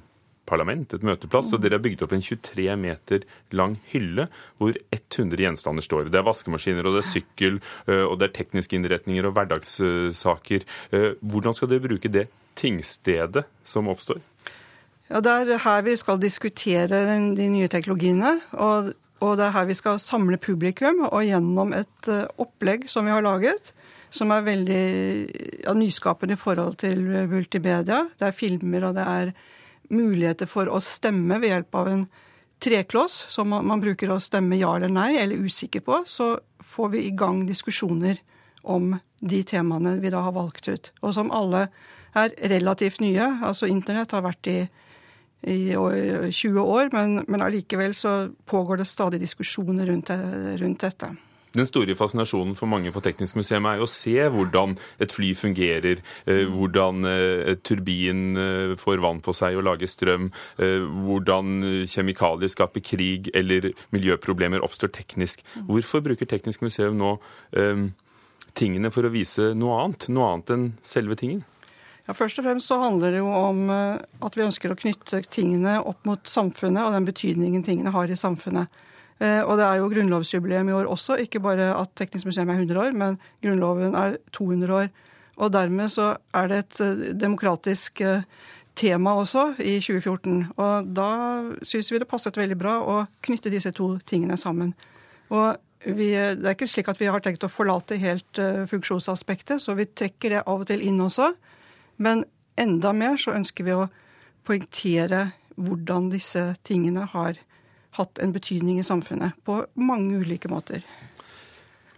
parlament, 0.50 0.95
et 0.97 1.07
møteplass. 1.07 1.52
Og 1.54 1.62
dere 1.62 1.78
har 1.78 1.85
bygd 1.85 2.04
opp 2.07 2.14
en 2.16 2.25
23 2.25 2.69
meter 2.80 3.26
lang 3.57 3.78
hylle 3.92 4.28
hvor 4.61 4.76
100 4.95 5.45
gjenstander 5.45 5.87
står. 5.87 6.11
Det 6.11 6.21
er 6.21 6.26
vaskemaskiner, 6.26 6.87
og 6.87 6.99
det 6.99 7.04
er 7.04 7.11
sykkel, 7.12 7.61
eh, 7.87 8.04
og 8.04 8.19
det 8.21 8.30
er 8.30 8.37
tekniske 8.40 8.78
innretninger 8.78 9.28
og 9.28 9.37
hverdagssaker. 9.38 10.66
Eh, 10.95 11.11
hvordan 11.21 11.57
skal 11.57 11.71
dere 11.71 11.87
bruke 11.87 12.12
det 12.12 12.28
tingstedet 12.59 13.47
som 13.64 13.90
oppstår? 13.90 14.21
Ja, 15.11 15.21
Det 15.21 15.30
er 15.30 15.59
her 15.59 15.83
vi 15.83 15.97
skal 15.97 16.21
diskutere 16.23 16.87
de 17.37 17.49
nye 17.50 17.69
teknologiene. 17.69 18.40
Og, 18.52 18.92
og, 19.21 19.37
det 19.38 19.49
er 19.49 19.57
her 19.57 19.66
vi 19.66 19.75
skal 19.75 19.99
samle 19.99 20.38
publikum. 20.38 21.02
Og 21.11 21.26
gjennom 21.26 21.75
et 21.75 22.09
eh, 22.09 22.26
opplegg 22.38 22.87
som 22.90 23.07
vi 23.07 23.14
har 23.14 23.26
laget, 23.26 23.73
som 24.11 24.30
er 24.35 24.47
veldig 24.47 24.85
ja, 25.64 25.75
nyskapende 25.75 26.35
i 26.35 26.38
forhold 26.40 26.78
til 26.83 27.02
multimedia. 27.30 28.04
Det 28.19 28.28
er 28.28 28.37
filmer, 28.37 28.88
og 28.88 28.95
det 28.99 29.07
er 29.07 29.35
muligheter 29.90 30.49
for 30.50 30.70
å 30.70 30.80
stemme 30.85 31.40
ved 31.42 31.52
hjelp 31.52 31.78
av 31.80 31.88
en 31.90 32.02
trekloss 32.61 33.25
som 33.32 33.50
man 33.50 33.80
bruker 33.80 34.11
å 34.12 34.20
stemme 34.20 34.59
ja 34.61 34.75
eller 34.76 34.92
nei, 34.92 35.14
eller 35.18 35.47
usikker 35.47 35.85
på. 35.85 36.02
Så 36.06 36.35
får 36.64 36.92
vi 36.94 37.06
i 37.06 37.14
gang 37.16 37.44
diskusjoner 37.49 38.20
om 38.62 38.92
de 39.20 39.40
temaene 39.44 39.97
vi 40.00 40.12
da 40.12 40.20
har 40.26 40.37
valgt 40.37 40.68
ut. 40.68 40.92
Og 41.00 41.14
som 41.16 41.32
alle 41.32 41.68
er 42.16 42.35
relativt 42.52 43.00
nye. 43.00 43.26
Altså 43.47 43.70
internett 43.70 44.12
har 44.16 44.26
vært 44.26 44.50
i 44.52 44.61
i 45.40 45.73
20 45.73 46.61
år, 46.61 46.90
men, 46.92 47.23
men 47.25 47.42
allikevel 47.42 47.94
så 47.97 48.28
pågår 48.44 48.82
det 48.82 48.85
stadig 48.85 49.20
diskusjoner 49.23 49.88
rundt, 49.88 50.11
rundt 50.61 50.82
dette. 50.85 51.09
Den 51.57 51.66
store 51.66 51.97
fascinasjonen 51.99 52.54
for 52.54 52.71
mange 52.71 52.92
på 52.95 53.02
Teknisk 53.02 53.35
museum 53.40 53.66
er 53.66 53.80
jo 53.80 53.87
å 53.88 53.90
se 53.90 54.14
hvordan 54.30 54.76
et 55.02 55.11
fly 55.11 55.33
fungerer, 55.35 56.02
eh, 56.30 56.45
hvordan 56.47 57.07
et 57.09 57.50
eh, 57.50 57.61
turbin 57.66 58.21
eh, 58.38 58.75
får 58.78 59.02
vann 59.02 59.23
på 59.25 59.35
seg 59.35 59.59
og 59.59 59.66
lager 59.66 59.90
strøm, 59.90 60.28
hvordan 60.61 61.87
kjemikalier 61.90 62.50
skaper 62.52 62.83
krig 62.85 63.30
eller 63.35 63.71
miljøproblemer 63.95 64.62
oppstår 64.62 64.92
teknisk. 64.95 65.42
Hvorfor 65.66 66.04
bruker 66.04 66.28
Teknisk 66.30 66.62
museum 66.62 66.99
nå 67.00 67.16
tingene 68.57 68.90
for 68.95 69.07
å 69.07 69.12
vise 69.12 69.50
noe 69.59 69.78
annet, 69.83 70.07
noe 70.12 70.28
annet 70.35 70.52
enn 70.54 70.66
selve 70.85 71.16
tingen? 71.19 71.42
Ja, 72.07 72.14
Først 72.16 72.38
og 72.40 72.47
fremst 72.47 72.71
så 72.71 72.78
handler 72.83 73.14
det 73.14 73.23
jo 73.23 73.30
om 73.30 73.64
at 73.71 74.38
vi 74.38 74.47
ønsker 74.47 74.73
å 74.73 74.78
knytte 74.78 75.23
tingene 75.33 75.78
opp 75.80 76.07
mot 76.09 76.23
samfunnet 76.30 76.87
og 76.87 76.95
den 76.95 77.09
betydningen 77.09 77.66
tingene 77.66 77.95
har 77.95 78.11
i 78.11 78.19
samfunnet. 78.19 78.71
Eh, 79.20 79.42
og 79.44 79.58
det 79.60 79.66
er 79.66 79.80
jo 79.80 79.90
grunnlovsjubileum 79.92 80.70
i 80.70 80.76
år 80.78 80.88
også, 80.88 81.18
ikke 81.20 81.42
bare 81.44 81.70
at 81.76 81.92
Teknisk 81.98 82.30
museum 82.30 82.48
er 82.48 82.62
100 82.62 82.80
år, 82.80 82.96
men 82.96 83.18
Grunnloven 83.44 83.94
er 83.94 84.16
200 84.32 84.74
år. 84.74 84.88
Og 85.40 85.52
dermed 85.52 85.92
så 85.92 86.14
er 86.34 86.48
det 86.48 86.58
et 86.58 86.80
eh, 86.80 87.02
demokratisk 87.20 88.00
tema 88.76 89.12
også 89.20 89.54
i 89.58 89.76
2014. 89.80 90.46
Og 90.56 90.94
da 90.96 91.10
syns 91.62 91.90
vi 91.92 92.00
det 92.00 92.08
passet 92.08 92.36
veldig 92.36 92.56
bra 92.56 92.78
å 92.80 93.02
knytte 93.26 93.52
disse 93.52 93.72
to 93.76 93.98
tingene 94.08 94.38
sammen. 94.40 94.72
Og 95.28 95.58
vi, 95.84 96.12
det 96.12 96.46
er 96.46 96.56
ikke 96.56 96.68
slik 96.68 96.88
at 96.88 97.00
vi 97.00 97.08
har 97.08 97.20
tenkt 97.24 97.44
å 97.44 97.52
forlate 97.52 97.98
helt 98.00 98.40
funksjonsaspektet, 98.68 99.60
så 99.60 99.74
vi 99.76 99.88
trekker 99.88 100.36
det 100.36 100.42
av 100.44 100.62
og 100.62 100.68
til 100.68 100.84
inn 100.84 101.00
også. 101.00 101.32
Men 102.00 102.24
enda 102.60 102.92
mer 102.96 103.20
så 103.20 103.34
ønsker 103.36 103.68
vi 103.68 103.76
å 103.76 103.88
poengtere 104.48 105.30
hvordan 105.60 106.08
disse 106.12 106.44
tingene 106.64 107.04
har 107.12 107.40
hatt 107.99 108.20
en 108.23 108.35
betydning 108.35 108.78
i 108.80 108.87
samfunnet 108.87 109.38
på 109.47 109.62
mange 109.75 110.20
ulike 110.23 110.50
måter. 110.50 110.85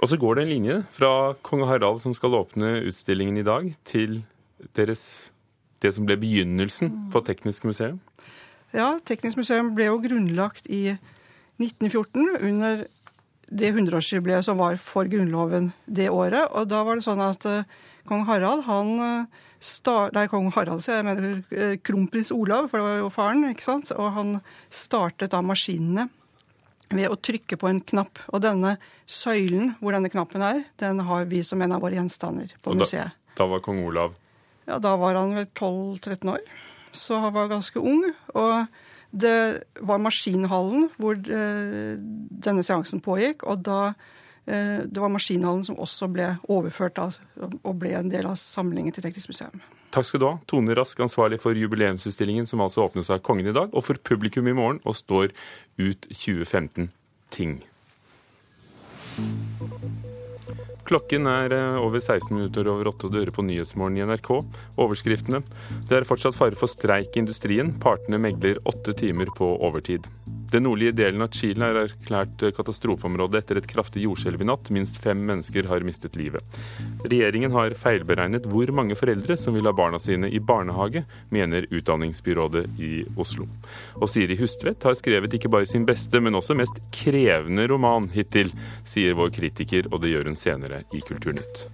Og 0.02 0.11
så 0.11 0.18
går 0.18 0.34
det 0.34 0.44
en 0.44 0.50
linje 0.50 0.78
fra 0.90 1.11
kong 1.46 1.62
Harald, 1.68 2.00
som 2.02 2.14
skal 2.14 2.34
åpne 2.34 2.80
utstillingen 2.88 3.37
i 3.38 3.46
dag, 3.46 3.68
til 3.87 4.22
deres, 4.76 5.30
det 5.82 5.92
som 5.94 6.06
ble 6.08 6.16
begynnelsen 6.18 6.90
på 7.12 7.22
Teknisk 7.26 7.68
museum? 7.68 8.00
Ja, 8.75 8.96
Teknisk 9.06 9.38
museum 9.38 9.75
ble 9.76 9.90
jo 9.90 10.00
grunnlagt 10.02 10.66
i 10.66 10.96
1914 11.61 12.37
under 12.40 12.87
det 13.52 13.73
hundreårsjubileet 13.76 14.47
som 14.47 14.61
var 14.61 14.78
for 14.80 15.09
Grunnloven 15.11 15.71
det 15.87 16.09
året. 16.11 16.49
Og 16.56 16.68
da 16.71 16.82
var 16.87 16.99
det 16.99 17.04
sånn 17.06 17.23
at 17.25 17.44
uh, 17.49 17.66
kong 18.09 18.25
Harald 18.28 18.64
han 18.68 18.92
uh, 19.00 19.42
start, 19.62 20.16
Nei, 20.16 20.26
kong 20.30 20.50
Harald, 20.56 20.82
så 20.82 20.97
jeg 20.97 21.06
mener 21.06 21.37
eh, 21.54 21.76
kronprins 21.87 22.32
Olav, 22.35 22.66
for 22.71 22.80
det 22.80 22.87
var 22.88 22.97
jo 22.99 23.12
faren. 23.14 23.44
ikke 23.52 23.66
sant? 23.66 23.92
Og 23.94 24.11
han 24.16 24.32
startet 24.75 25.30
da 25.35 25.42
maskinene 25.44 26.09
ved 26.92 27.09
å 27.09 27.16
trykke 27.16 27.56
på 27.61 27.71
en 27.71 27.78
knapp. 27.92 28.18
Og 28.35 28.42
denne 28.44 28.75
søylen 29.06 29.76
hvor 29.78 29.94
denne 29.94 30.11
knappen 30.12 30.42
er, 30.44 30.64
den 30.82 31.04
har 31.06 31.28
vi 31.30 31.44
som 31.47 31.62
en 31.62 31.76
av 31.76 31.85
våre 31.85 31.97
gjenstander 32.00 32.50
på 32.59 32.75
og 32.75 32.82
museet. 32.82 33.14
Da, 33.32 33.44
da 33.44 33.49
var 33.54 33.62
kong 33.64 33.85
Olav? 33.87 34.18
Ja, 34.66 34.78
da 34.82 34.97
var 34.99 35.18
han 35.18 35.37
vel 35.38 35.47
12-13 35.47 36.35
år. 36.35 36.42
Så 36.92 37.23
han 37.23 37.35
var 37.35 37.50
ganske 37.52 37.80
ung. 37.80 38.02
Og 38.35 38.66
det 39.12 39.37
var 39.85 40.00
maskinhallen 40.00 40.88
hvor 40.97 41.14
eh, 41.21 41.95
denne 42.00 42.64
seansen 42.66 43.02
pågikk. 43.04 43.45
Og 43.45 43.64
da 43.66 43.92
Eh, 44.47 44.78
det 44.85 45.00
var 45.00 45.09
maskinhallen 45.09 45.64
som 45.64 45.78
også 45.78 46.09
ble 46.11 46.26
overført 46.50 46.97
da, 46.99 47.11
og 47.62 47.76
ble 47.78 47.95
en 47.95 48.11
del 48.11 48.26
av 48.26 48.38
samlingen 48.40 48.95
til 48.95 49.04
Teknisk 49.04 49.31
museum. 49.31 49.62
Takk 49.95 50.09
skal 50.09 50.23
du 50.23 50.26
ha. 50.26 50.35
Tone 50.50 50.75
Rask, 50.75 50.99
ansvarlig 51.04 51.38
for 51.42 51.54
jubileumsutstillingen 51.54 52.49
som 52.49 52.64
altså 52.64 52.87
åpnes 52.88 53.11
av 53.12 53.23
Kongen 53.23 53.52
i 53.52 53.54
dag, 53.54 53.71
og 53.71 53.87
for 53.87 54.00
publikum 54.02 54.49
i 54.50 54.57
morgen 54.57 54.81
og 54.83 54.99
står 54.99 55.31
ut 55.78 56.09
2015 56.11 56.90
Ting. 57.33 57.62
Klokken 60.92 61.25
er 61.25 61.54
eh, 61.56 61.76
over 61.80 62.02
16 62.02 62.34
minutter 62.37 62.68
over 62.68 62.90
åtte, 62.90 63.08
og 63.08 63.14
du 63.14 63.16
hører 63.16 63.32
på 63.32 63.44
Nyhetsmorgen 63.49 63.96
i 63.96 64.02
NRK. 64.04 64.28
Overskriftene. 64.76 65.40
Det 65.88 65.96
er 65.96 66.04
fortsatt 66.04 66.37
fare 66.37 66.58
for 66.58 66.68
streik 66.68 67.16
i 67.16 67.22
industrien. 67.22 67.70
Partene 67.80 68.20
megler 68.20 68.61
åtte 68.68 68.92
timer 69.00 69.32
på 69.38 69.54
overtid. 69.64 70.04
Den 70.52 70.66
nordlige 70.66 70.92
delen 70.92 71.25
av 71.25 71.32
Chile 71.32 71.64
er 71.71 71.78
erklært 71.87 72.42
katastrofeområde 72.52 73.40
etter 73.40 73.56
et 73.56 73.68
kraftig 73.71 74.02
jordskjelv 74.04 74.42
i 74.44 74.49
natt. 74.50 74.68
Minst 74.75 74.99
fem 75.00 75.23
mennesker 75.25 75.64
har 75.71 75.87
mistet 75.87 76.18
livet. 76.21 76.44
Regjeringen 77.06 77.54
har 77.56 77.73
feilberegnet 77.80 78.44
hvor 78.52 78.68
mange 78.76 78.99
foreldre 78.99 79.38
som 79.40 79.56
vil 79.56 79.71
ha 79.71 79.73
barna 79.73 80.00
sine 80.02 80.28
i 80.28 80.42
barnehage, 80.52 81.06
mener 81.32 81.64
Utdanningsbyrådet 81.73 82.66
i 82.85 82.92
Oslo. 83.16 83.49
Og 83.97 84.12
Siri 84.12 84.37
Hustvedt 84.42 84.85
har 84.85 85.00
skrevet 85.00 85.32
ikke 85.38 85.52
bare 85.52 85.68
sin 85.68 85.88
beste, 85.88 86.21
men 86.21 86.37
også 86.37 86.59
mest 86.59 86.85
krevende 86.92 87.64
roman 87.73 88.12
hittil, 88.12 88.52
sier 88.85 89.16
vår 89.16 89.32
kritiker, 89.32 89.88
og 89.88 90.04
det 90.04 90.12
gjør 90.12 90.28
hun 90.28 90.37
senere 90.37 90.85
i 90.92 91.00
Kulturnytt. 91.00 91.71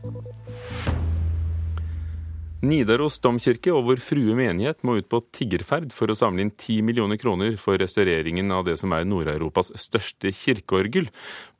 Nidaros 2.58 3.20
domkirke 3.22 3.70
og 3.70 3.84
Vår 3.86 4.00
Frue 4.02 4.34
menighet 4.34 4.80
må 4.82 4.96
ut 4.98 5.06
på 5.06 5.20
tiggerferd 5.30 5.92
for 5.94 6.10
å 6.10 6.16
samle 6.18 6.42
inn 6.42 6.50
10 6.50 6.82
millioner 6.88 7.18
kroner 7.20 7.54
for 7.60 7.78
restaureringen 7.78 8.50
av 8.50 8.64
det 8.66 8.74
som 8.80 8.90
er 8.96 9.04
Nord-Europas 9.06 9.70
største 9.78 10.32
kirkeorgel. 10.34 11.06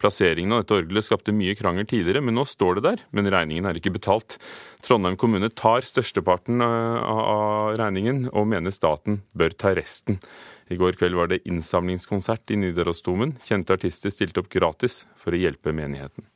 Plasseringen 0.02 0.56
av 0.56 0.64
dette 0.64 0.74
orgelet 0.80 1.06
skapte 1.06 1.30
mye 1.30 1.54
krangel 1.54 1.86
tidligere, 1.86 2.24
men 2.26 2.34
nå 2.34 2.42
står 2.50 2.80
det 2.80 2.82
der. 2.88 3.04
Men 3.14 3.30
regningen 3.30 3.68
er 3.70 3.78
ikke 3.78 3.94
betalt. 3.94 4.40
Trondheim 4.82 5.14
kommune 5.22 5.52
tar 5.54 5.86
størsteparten 5.86 6.64
av 6.66 7.76
regningen, 7.78 8.24
og 8.34 8.48
mener 8.50 8.74
staten 8.74 9.20
bør 9.38 9.54
ta 9.54 9.76
resten. 9.78 10.18
I 10.66 10.80
går 10.82 10.98
kveld 10.98 11.14
var 11.14 11.30
det 11.30 11.44
innsamlingskonsert 11.46 12.50
i 12.50 12.58
Nidarosdomen. 12.58 13.36
Kjente 13.46 13.78
artister 13.78 14.10
stilte 14.10 14.42
opp 14.42 14.50
gratis 14.50 15.04
for 15.14 15.30
å 15.30 15.40
hjelpe 15.46 15.70
menigheten. 15.70 16.26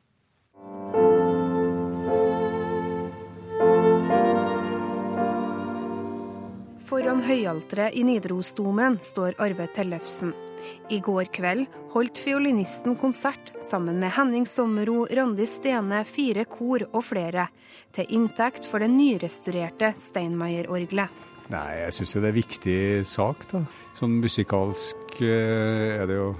Foran 7.13 7.29
høyalteret 7.29 7.93
i 8.01 8.07
Nidarosdomen 8.09 8.95
står 9.05 9.35
Arve 9.45 9.67
Tellefsen. 9.77 10.31
I 10.89 10.97
går 11.05 11.27
kveld 11.37 11.67
holdt 11.93 12.17
fiolinisten 12.17 12.95
konsert 12.97 13.51
sammen 13.61 13.99
med 14.01 14.15
Henning 14.17 14.47
Sommero, 14.49 15.03
Randi 15.13 15.45
Stene, 15.45 15.99
fire 16.09 16.47
kor 16.49 16.87
og 16.87 17.05
flere, 17.05 17.51
til 17.93 18.17
inntekt 18.17 18.65
for 18.65 18.81
det 18.81 18.89
nyrestaurerte 18.95 19.91
Steinmeier-orgelet. 20.01 21.13
Nei, 21.53 21.67
jeg 21.83 21.99
syns 21.99 22.17
det 22.17 22.23
er 22.23 22.31
en 22.31 22.39
viktig 22.39 22.81
sak, 23.13 23.45
da. 23.53 23.61
Sånn 23.93 24.17
musikalsk 24.23 25.21
eh, 25.21 25.99
er 25.99 26.09
det 26.09 26.17
jo 26.17 26.31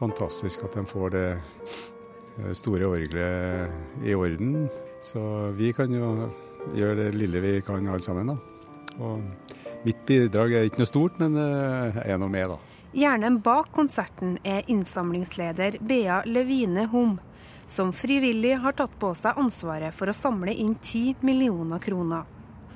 fantastisk 0.00 0.64
at 0.70 0.78
de 0.80 0.88
får 0.88 1.16
det 1.18 1.26
eh, 1.36 2.54
store 2.56 2.88
orgelet 2.94 4.08
i 4.08 4.16
orden. 4.16 4.70
Så 5.04 5.52
vi 5.60 5.74
kan 5.76 5.92
jo 5.92 6.30
gjøre 6.80 7.02
det 7.02 7.10
lille 7.18 7.44
vi 7.44 7.58
kan 7.66 7.84
alle 7.92 8.08
sammen, 8.08 8.32
da. 8.32 8.40
Og 9.04 9.60
Mitt 9.82 10.04
bidrag 10.06 10.52
er 10.54 10.68
ikke 10.68 10.82
noe 10.82 10.90
stort, 10.90 11.18
men 11.18 11.34
jeg 11.38 12.14
er 12.14 12.20
nå 12.20 12.28
med, 12.30 12.54
da. 12.54 12.58
Hjernen 12.92 13.38
bak 13.40 13.70
konserten 13.72 14.36
er 14.44 14.66
innsamlingsleder 14.70 15.78
Bea 15.80 16.20
Levine 16.28 16.84
Hom, 16.92 17.16
som 17.66 17.92
frivillig 17.96 18.58
har 18.60 18.76
tatt 18.76 18.92
på 19.00 19.14
seg 19.16 19.40
ansvaret 19.40 19.96
for 19.96 20.12
å 20.12 20.16
samle 20.16 20.52
inn 20.52 20.74
ti 20.84 21.14
millioner 21.24 21.80
kroner. 21.80 22.28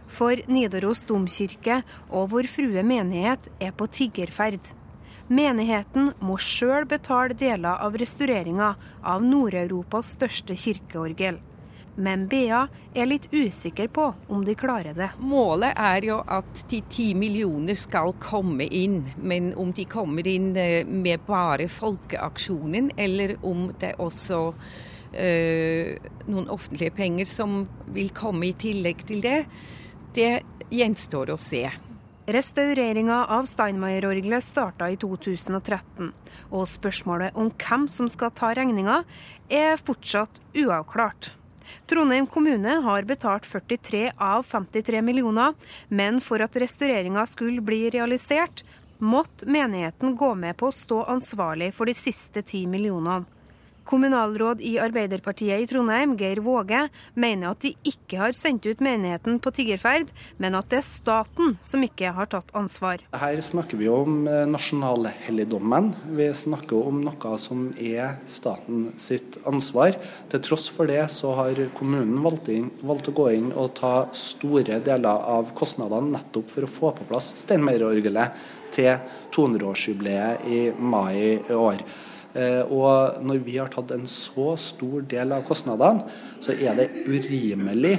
For 0.08 0.40
Nidaros 0.48 1.04
domkirke 1.04 1.82
og 2.08 2.30
Vår 2.32 2.48
Frue 2.48 2.82
menighet 2.86 3.50
er 3.60 3.74
på 3.76 3.90
tiggerferd. 3.92 4.62
Menigheten 5.28 6.12
må 6.22 6.38
sjøl 6.40 6.86
betale 6.88 7.34
deler 7.34 7.82
av 7.82 7.98
restaureringa 7.98 8.72
av 9.02 9.24
Nord-Europas 9.26 10.14
største 10.16 10.56
kirkeorgel. 10.56 11.42
Men 11.96 12.26
Bea 12.28 12.66
er 12.94 13.08
litt 13.08 13.28
usikker 13.32 13.88
på 13.88 14.06
om 14.28 14.44
de 14.44 14.54
klarer 14.58 14.96
det. 14.96 15.08
Målet 15.18 15.72
er 15.80 16.04
jo 16.04 16.18
at 16.20 16.64
de 16.70 16.82
ti 16.92 17.06
millioner 17.16 17.78
skal 17.78 18.12
komme 18.20 18.66
inn, 18.68 19.00
men 19.16 19.54
om 19.56 19.72
de 19.76 19.86
kommer 19.88 20.28
inn 20.28 20.50
eh, 20.60 20.84
med 20.84 21.24
bare 21.26 21.70
folkeaksjonen, 21.72 22.92
eller 23.00 23.36
om 23.46 23.70
det 23.80 23.94
også 24.02 24.42
øh, 24.52 26.12
noen 26.28 26.52
offentlige 26.52 26.92
penger 26.96 27.32
som 27.32 27.62
vil 27.96 28.12
komme 28.16 28.50
i 28.50 28.56
tillegg 28.60 29.06
til 29.08 29.24
det, 29.24 29.40
det 30.16 30.30
gjenstår 30.72 31.32
å 31.32 31.40
se. 31.40 31.64
Restaureringa 32.26 33.20
av 33.30 33.46
Steinmeier-orgelet 33.46 34.42
starta 34.42 34.88
i 34.90 34.96
2013, 34.98 36.10
og 36.50 36.68
spørsmålet 36.68 37.38
om 37.38 37.52
hvem 37.54 37.86
som 37.88 38.10
skal 38.10 38.34
ta 38.34 38.50
regninga, 38.58 39.04
er 39.46 39.78
fortsatt 39.78 40.42
uavklart. 40.58 41.30
Trondheim 41.86 42.26
kommune 42.26 42.78
har 42.84 43.06
betalt 43.08 43.46
43 43.46 44.12
av 44.16 44.42
53 44.42 45.02
millioner, 45.02 45.54
men 45.88 46.20
for 46.20 46.42
at 46.42 46.56
restaureringa 46.56 47.26
skulle 47.26 47.64
bli 47.64 47.90
realisert, 47.90 48.64
måtte 48.98 49.46
menigheten 49.46 50.16
gå 50.16 50.34
med 50.34 50.56
på 50.56 50.70
å 50.70 50.74
stå 50.74 51.02
ansvarlig 51.12 51.72
for 51.74 51.86
de 51.86 51.94
siste 51.94 52.42
ti 52.42 52.64
millionene. 52.66 53.26
Kommunalråd 53.86 54.60
i 54.66 54.76
Arbeiderpartiet 54.82 55.62
i 55.62 55.66
Trondheim, 55.70 56.16
Geir 56.18 56.40
Våge, 56.42 56.88
mener 57.14 57.52
at 57.52 57.62
de 57.62 57.70
ikke 57.86 58.18
har 58.18 58.34
sendt 58.34 58.66
ut 58.66 58.82
menigheten 58.82 59.38
på 59.42 59.52
tiggerferd, 59.54 60.10
men 60.42 60.56
at 60.58 60.66
det 60.72 60.80
er 60.80 60.86
staten 60.86 61.54
som 61.62 61.84
ikke 61.86 62.10
har 62.16 62.26
tatt 62.32 62.50
ansvar. 62.58 63.04
Her 63.14 63.42
snakker 63.44 63.78
vi 63.78 63.86
om 63.92 64.26
eh, 64.26 64.42
nasjonalhelligdommen. 64.50 65.92
Vi 66.18 66.26
snakker 66.34 66.90
om 66.90 67.04
noe 67.06 67.36
som 67.38 67.68
er 67.78 68.18
staten 68.26 68.88
sitt 68.98 69.38
ansvar. 69.46 69.94
Til 70.32 70.42
tross 70.48 70.66
for 70.72 70.90
det 70.90 71.04
så 71.14 71.36
har 71.38 71.62
kommunen 71.78 72.18
valgt, 72.26 72.50
inn, 72.50 72.72
valgt 72.82 73.12
å 73.12 73.16
gå 73.16 73.30
inn 73.38 73.52
og 73.54 73.76
ta 73.78 73.94
store 74.16 74.80
deler 74.82 75.30
av 75.36 75.54
kostnadene 75.56 76.16
nettopp 76.16 76.50
for 76.50 76.66
å 76.66 76.74
få 76.74 76.92
på 76.98 77.06
plass 77.12 77.32
Steinmeierorgelet 77.44 78.34
til 78.74 78.98
200-årsjubileet 79.36 80.46
i 80.50 80.60
mai 80.74 81.38
i 81.38 81.54
år. 81.54 81.82
Eh, 82.36 82.62
og 82.68 83.22
når 83.24 83.40
vi 83.46 83.56
har 83.56 83.72
tatt 83.72 83.94
en 83.96 84.06
så 84.10 84.52
stor 84.60 85.06
del 85.08 85.32
av 85.32 85.46
kostnadene, 85.48 86.04
så 86.44 86.52
er 86.52 86.76
det 86.78 86.90
urimelig 87.08 87.96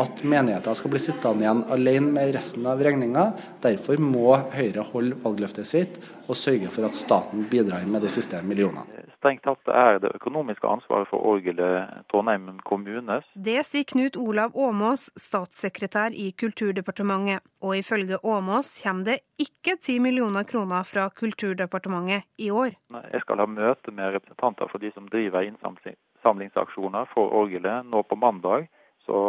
at 0.00 0.22
menigheter 0.22 0.76
skal 0.78 0.92
bli 0.92 1.02
sittende 1.02 1.44
igjen 1.44 1.64
alene 1.74 2.14
med 2.14 2.32
resten 2.36 2.68
av 2.70 2.82
regninga. 2.86 3.26
Derfor 3.64 4.00
må 4.00 4.38
Høyre 4.54 4.86
holde 4.92 5.18
valgløftet 5.24 5.68
sitt 5.68 6.00
og 6.28 6.38
sørge 6.38 6.70
for 6.72 6.86
at 6.86 6.96
staten 6.96 7.44
bidrar 7.50 7.86
med 7.90 8.06
de 8.06 8.12
siste 8.12 8.40
millionene. 8.46 8.99
Strengt 9.20 9.42
tatt 9.44 9.68
er 9.68 9.98
det 10.00 10.14
økonomiske 10.16 10.64
ansvaret 10.64 11.08
for 11.10 11.20
orgelet 11.28 12.06
Trondheim 12.08 12.46
kommunes. 12.64 13.26
Det 13.36 13.58
sier 13.68 13.84
Knut 13.84 14.16
Olav 14.16 14.56
Åmås, 14.56 15.10
statssekretær 15.20 16.16
i 16.16 16.30
Kulturdepartementet. 16.32 17.44
Og 17.60 17.76
ifølge 17.76 18.16
Åmås 18.24 18.78
kommer 18.80 19.10
det 19.10 19.18
ikke 19.36 19.76
10 19.76 19.98
millioner 20.06 20.48
kroner 20.48 20.88
fra 20.88 21.10
Kulturdepartementet 21.12 22.24
i 22.40 22.48
år. 22.48 22.72
Jeg 23.12 23.20
skal 23.26 23.44
ha 23.44 23.48
møte 23.50 23.92
med 23.92 24.16
representanter 24.16 24.72
for 24.72 24.80
de 24.80 24.88
som 24.96 25.12
driver 25.12 25.44
innsamlingsaksjoner 25.44 27.12
for 27.12 27.36
orgelet 27.42 27.92
nå 27.92 28.00
på 28.08 28.16
mandag. 28.16 28.70
Så 29.04 29.20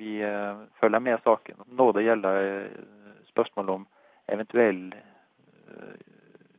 vi 0.00 0.22
eh, 0.24 0.66
følger 0.80 1.04
med 1.04 1.20
saken. 1.20 1.66
Når 1.68 1.98
det 1.98 2.08
gjelder 2.08 2.44
eh, 2.48 2.84
spørsmål 3.28 3.76
om 3.76 3.88
eventuell 4.32 4.86
eh, 4.96 5.96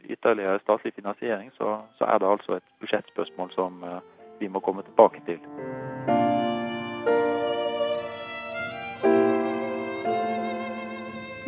ytterligere 0.10 0.60
statlig 0.64 0.94
finansiering, 0.96 1.52
så, 1.58 1.80
så 1.98 2.06
er 2.10 2.20
det 2.22 2.30
altså 2.30 2.58
et 2.58 2.68
budsjettspørsmål 2.82 3.52
som 3.56 3.84
uh, 3.84 4.00
vi 4.40 4.50
må 4.52 4.62
komme 4.64 4.84
tilbake 4.88 5.22
til. 5.28 5.42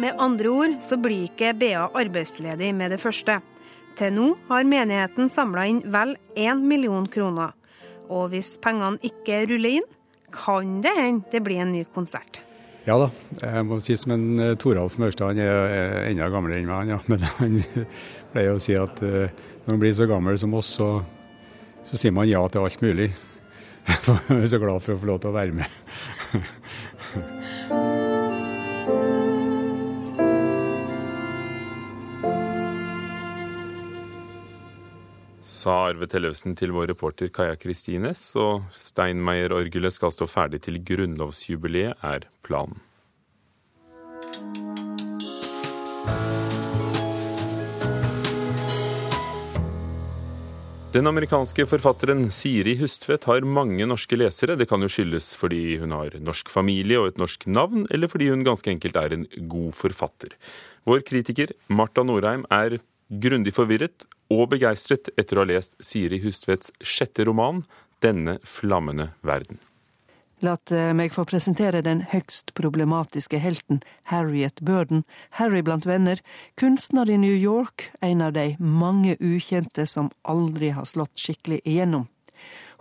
Med 0.02 0.17
andre 0.17 0.50
ord 0.50 0.78
så 0.82 0.97
blir 0.97 1.28
ikke 1.28 1.54
BA 1.62 1.88
arbeidsledig 1.93 2.71
med 2.74 2.95
det 2.95 3.02
første. 3.02 3.38
Til 4.00 4.13
nå 4.15 4.28
har 4.47 4.65
menigheten 4.65 5.30
samla 5.30 5.67
inn 5.69 5.82
vel 5.93 6.15
1 6.34 6.63
million 6.65 7.06
kroner. 7.12 7.52
Og 8.10 8.32
hvis 8.34 8.56
pengene 8.63 8.97
ikke 9.06 9.43
ruller 9.52 9.82
inn, 9.82 9.89
kan 10.32 10.80
det 10.84 10.95
hende 10.97 11.28
det 11.32 11.43
blir 11.45 11.62
en 11.62 11.76
ny 11.76 11.84
konsert. 11.93 12.41
Ja 12.88 12.96
da, 12.98 13.12
jeg 13.38 13.65
må 13.70 13.78
si 13.86 13.94
som 14.00 14.15
en 14.15 14.28
uh, 14.41 14.54
Toralf 14.58 14.96
Maurstad, 15.02 15.36
han 15.36 15.41
er 15.44 16.08
enda 16.10 16.30
gamlere 16.34 16.63
enn 16.63 16.70
meg, 16.70 16.89
ja. 16.96 17.00
men 17.12 17.26
han 17.38 17.60
pleier 18.34 18.56
å 18.56 18.62
si 18.63 18.74
at 18.78 19.04
uh, 19.06 19.28
når 19.65 19.76
man 19.76 19.84
blir 19.84 19.94
så 19.98 20.10
gammel 20.10 20.39
som 20.41 20.56
oss, 20.58 20.74
så, 20.80 20.89
så 21.86 22.00
sier 22.02 22.15
man 22.15 22.30
ja 22.30 22.41
til 22.50 22.65
alt 22.65 22.82
mulig. 22.82 23.12
Jeg 23.91 24.39
er 24.39 24.50
så 24.50 24.62
glad 24.62 24.82
for 24.82 24.96
å 24.96 25.02
få 25.02 25.12
lov 25.13 25.22
til 25.22 25.34
å 25.34 25.38
være 25.38 25.54
med. 25.62 25.70
Sa 35.62 35.74
Arve 35.91 36.08
Tellefsen 36.10 36.56
til 36.58 36.71
vår 36.74 36.88
reporter 36.89 37.30
Kaja 37.30 37.54
Kristines, 37.60 38.32
og 38.39 38.63
Steinmeier-orgelet 38.74 39.93
skal 39.93 40.13
stå 40.15 40.26
ferdig 40.26 40.63
til 40.65 40.80
grunnlovsjubileet, 40.82 42.02
er 42.02 42.26
planen. 42.41 42.80
Den 50.91 51.08
amerikanske 51.08 51.63
forfatteren 51.69 52.26
Siri 52.34 52.74
Hustvedt 52.82 53.28
har 53.30 53.45
mange 53.45 53.86
norske 53.88 54.17
lesere. 54.17 54.58
Det 54.60 54.65
kan 54.67 54.82
jo 54.82 54.89
skyldes 54.91 55.30
fordi 55.39 55.78
hun 55.80 55.93
har 55.95 56.17
norsk 56.19 56.50
familie 56.52 57.00
og 57.00 57.12
et 57.12 57.21
norsk 57.21 57.45
navn, 57.47 57.86
eller 57.93 58.10
fordi 58.12 58.32
hun 58.34 58.41
ganske 58.43 58.74
enkelt 58.74 58.97
er 59.00 59.13
en 59.15 59.28
god 59.54 59.78
forfatter. 59.78 60.34
Vår 60.89 61.06
kritiker 61.08 61.54
Marta 61.69 62.04
Norheim 62.04 62.43
er 62.50 62.82
grundig 63.21 63.54
forvirret 63.56 64.08
og 64.32 64.48
begeistret 64.54 65.12
etter 65.20 65.38
å 65.38 65.44
ha 65.44 65.52
lest 65.52 65.76
Siri 65.84 66.22
Hustvedts 66.24 66.72
sjette 66.80 67.28
roman, 67.28 67.63
'Denne 68.02 68.39
flammende 68.44 69.12
verden'. 69.22 69.60
La 70.41 70.56
eh, 70.74 70.89
meg 70.98 71.12
få 71.13 71.22
presentere 71.30 71.84
den 71.86 72.00
høgst 72.10 72.56
problematiske 72.58 73.38
helten, 73.38 73.84
Harriet 74.10 74.58
Burden, 74.65 75.04
Harry 75.38 75.62
blant 75.62 75.86
venner, 75.86 76.17
kunstner 76.58 77.10
i 77.10 77.17
New 77.22 77.36
York, 77.36 77.91
en 78.02 78.24
av 78.26 78.34
de 78.34 78.56
mange 78.58 79.20
ukjente 79.22 79.86
som 79.86 80.10
aldri 80.26 80.72
har 80.74 80.89
slått 80.89 81.22
skikkelig 81.22 81.62
igjennom. 81.62 82.08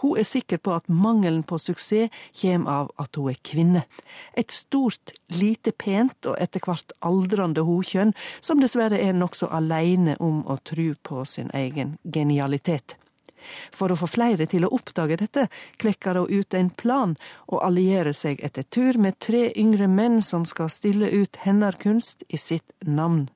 Hun 0.01 0.19
er 0.19 0.25
sikker 0.25 0.59
på 0.59 0.75
at 0.79 0.89
mangelen 0.89 1.43
på 1.43 1.59
suksess 1.59 2.13
kommer 2.41 2.71
av 2.71 2.93
at 3.03 3.17
hun 3.17 3.31
er 3.33 3.41
kvinne. 3.45 3.85
Et 4.37 4.53
stort, 4.53 5.13
lite 5.29 5.73
pent 5.73 6.27
og 6.27 6.39
etter 6.41 6.65
hvert 6.65 6.95
aldrende 7.05 7.65
hokjønn, 7.67 8.15
som 8.41 8.63
dessverre 8.63 9.01
er 9.01 9.17
nokså 9.17 9.51
aleine 9.53 10.17
om 10.21 10.43
å 10.49 10.57
tru 10.65 10.95
på 11.03 11.25
sin 11.29 11.53
egen 11.55 11.99
genialitet. 12.05 12.97
For 13.73 13.93
å 13.93 13.97
få 13.97 14.09
flere 14.11 14.47
til 14.51 14.67
å 14.67 14.73
oppdage 14.77 15.17
dette, 15.21 15.49
klekker 15.81 16.21
hun 16.21 16.31
ut 16.31 16.55
en 16.55 16.71
plan 16.71 17.17
og 17.49 17.63
allierer 17.65 18.17
seg 18.17 18.43
etter 18.45 18.69
tur 18.69 19.01
med 19.01 19.19
tre 19.19 19.49
yngre 19.57 19.89
menn 19.89 20.21
som 20.23 20.47
skal 20.49 20.71
stille 20.73 21.11
ut 21.11 21.41
hennes 21.45 21.81
kunst 21.81 22.25
i 22.29 22.41
sitt 22.41 22.77
navn. 22.85 23.29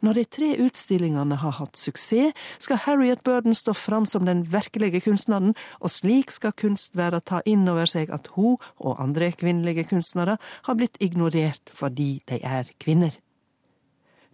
Når 0.00 0.18
de 0.18 0.24
tre 0.36 0.50
utstillingene 0.66 1.38
har 1.42 1.56
hatt 1.58 1.76
suksess, 1.80 2.36
skal 2.62 2.82
Harriet 2.84 3.22
Burden 3.26 3.54
stå 3.54 3.74
fram 3.74 4.06
som 4.06 4.26
den 4.26 4.44
virkelige 4.52 5.02
kunstneren, 5.04 5.54
og 5.80 5.92
slik 5.92 6.32
skal 6.34 6.54
kunstverden 6.56 7.24
ta 7.26 7.42
inn 7.46 7.68
over 7.68 7.88
seg 7.90 8.12
at 8.14 8.30
hun 8.36 8.56
og 8.76 9.00
andre 9.02 9.32
kvinnelige 9.32 9.86
kunstnere 9.90 10.38
har 10.68 10.78
blitt 10.78 10.98
ignorert 11.00 11.72
fordi 11.72 12.20
de 12.30 12.40
er 12.42 12.70
kvinner. 12.82 13.14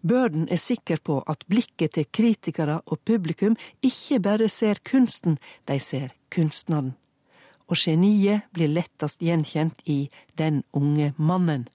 Burden 0.03 0.49
er 0.51 0.59
sikker 0.59 0.99
på 0.99 1.21
at 1.31 1.45
blikket 1.47 1.95
til 1.95 2.09
kritikere 2.11 2.81
og 2.87 3.05
publikum 3.07 3.55
ikke 3.87 4.19
bare 4.23 4.49
ser 4.51 4.81
kunsten, 4.85 5.39
de 5.69 5.79
ser 5.79 6.11
kunstneren. 6.35 6.97
Og 7.71 7.79
geniet 7.79 8.43
blir 8.53 8.69
lettest 8.69 9.23
gjenkjent 9.23 9.87
i 9.87 10.11
Den 10.39 10.65
unge 10.75 11.15
mannen. 11.17 11.69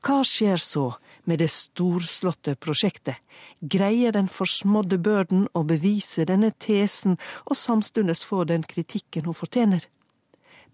Hva 0.00 0.22
skjer 0.22 0.62
så 0.62 0.92
med 1.26 1.42
det 1.42 1.50
storslåtte 1.52 2.56
prosjektet? 2.56 3.18
Greier 3.60 4.14
den 4.16 4.30
forsmådde 4.32 4.98
børden 4.98 5.46
å 5.54 5.64
bevise 5.66 6.24
denne 6.28 6.52
tesen 6.62 7.18
og 7.44 7.58
samtidig 7.58 8.16
få 8.24 8.44
den 8.48 8.64
kritikken 8.66 9.26
hun 9.28 9.36
fortjener? 9.36 9.84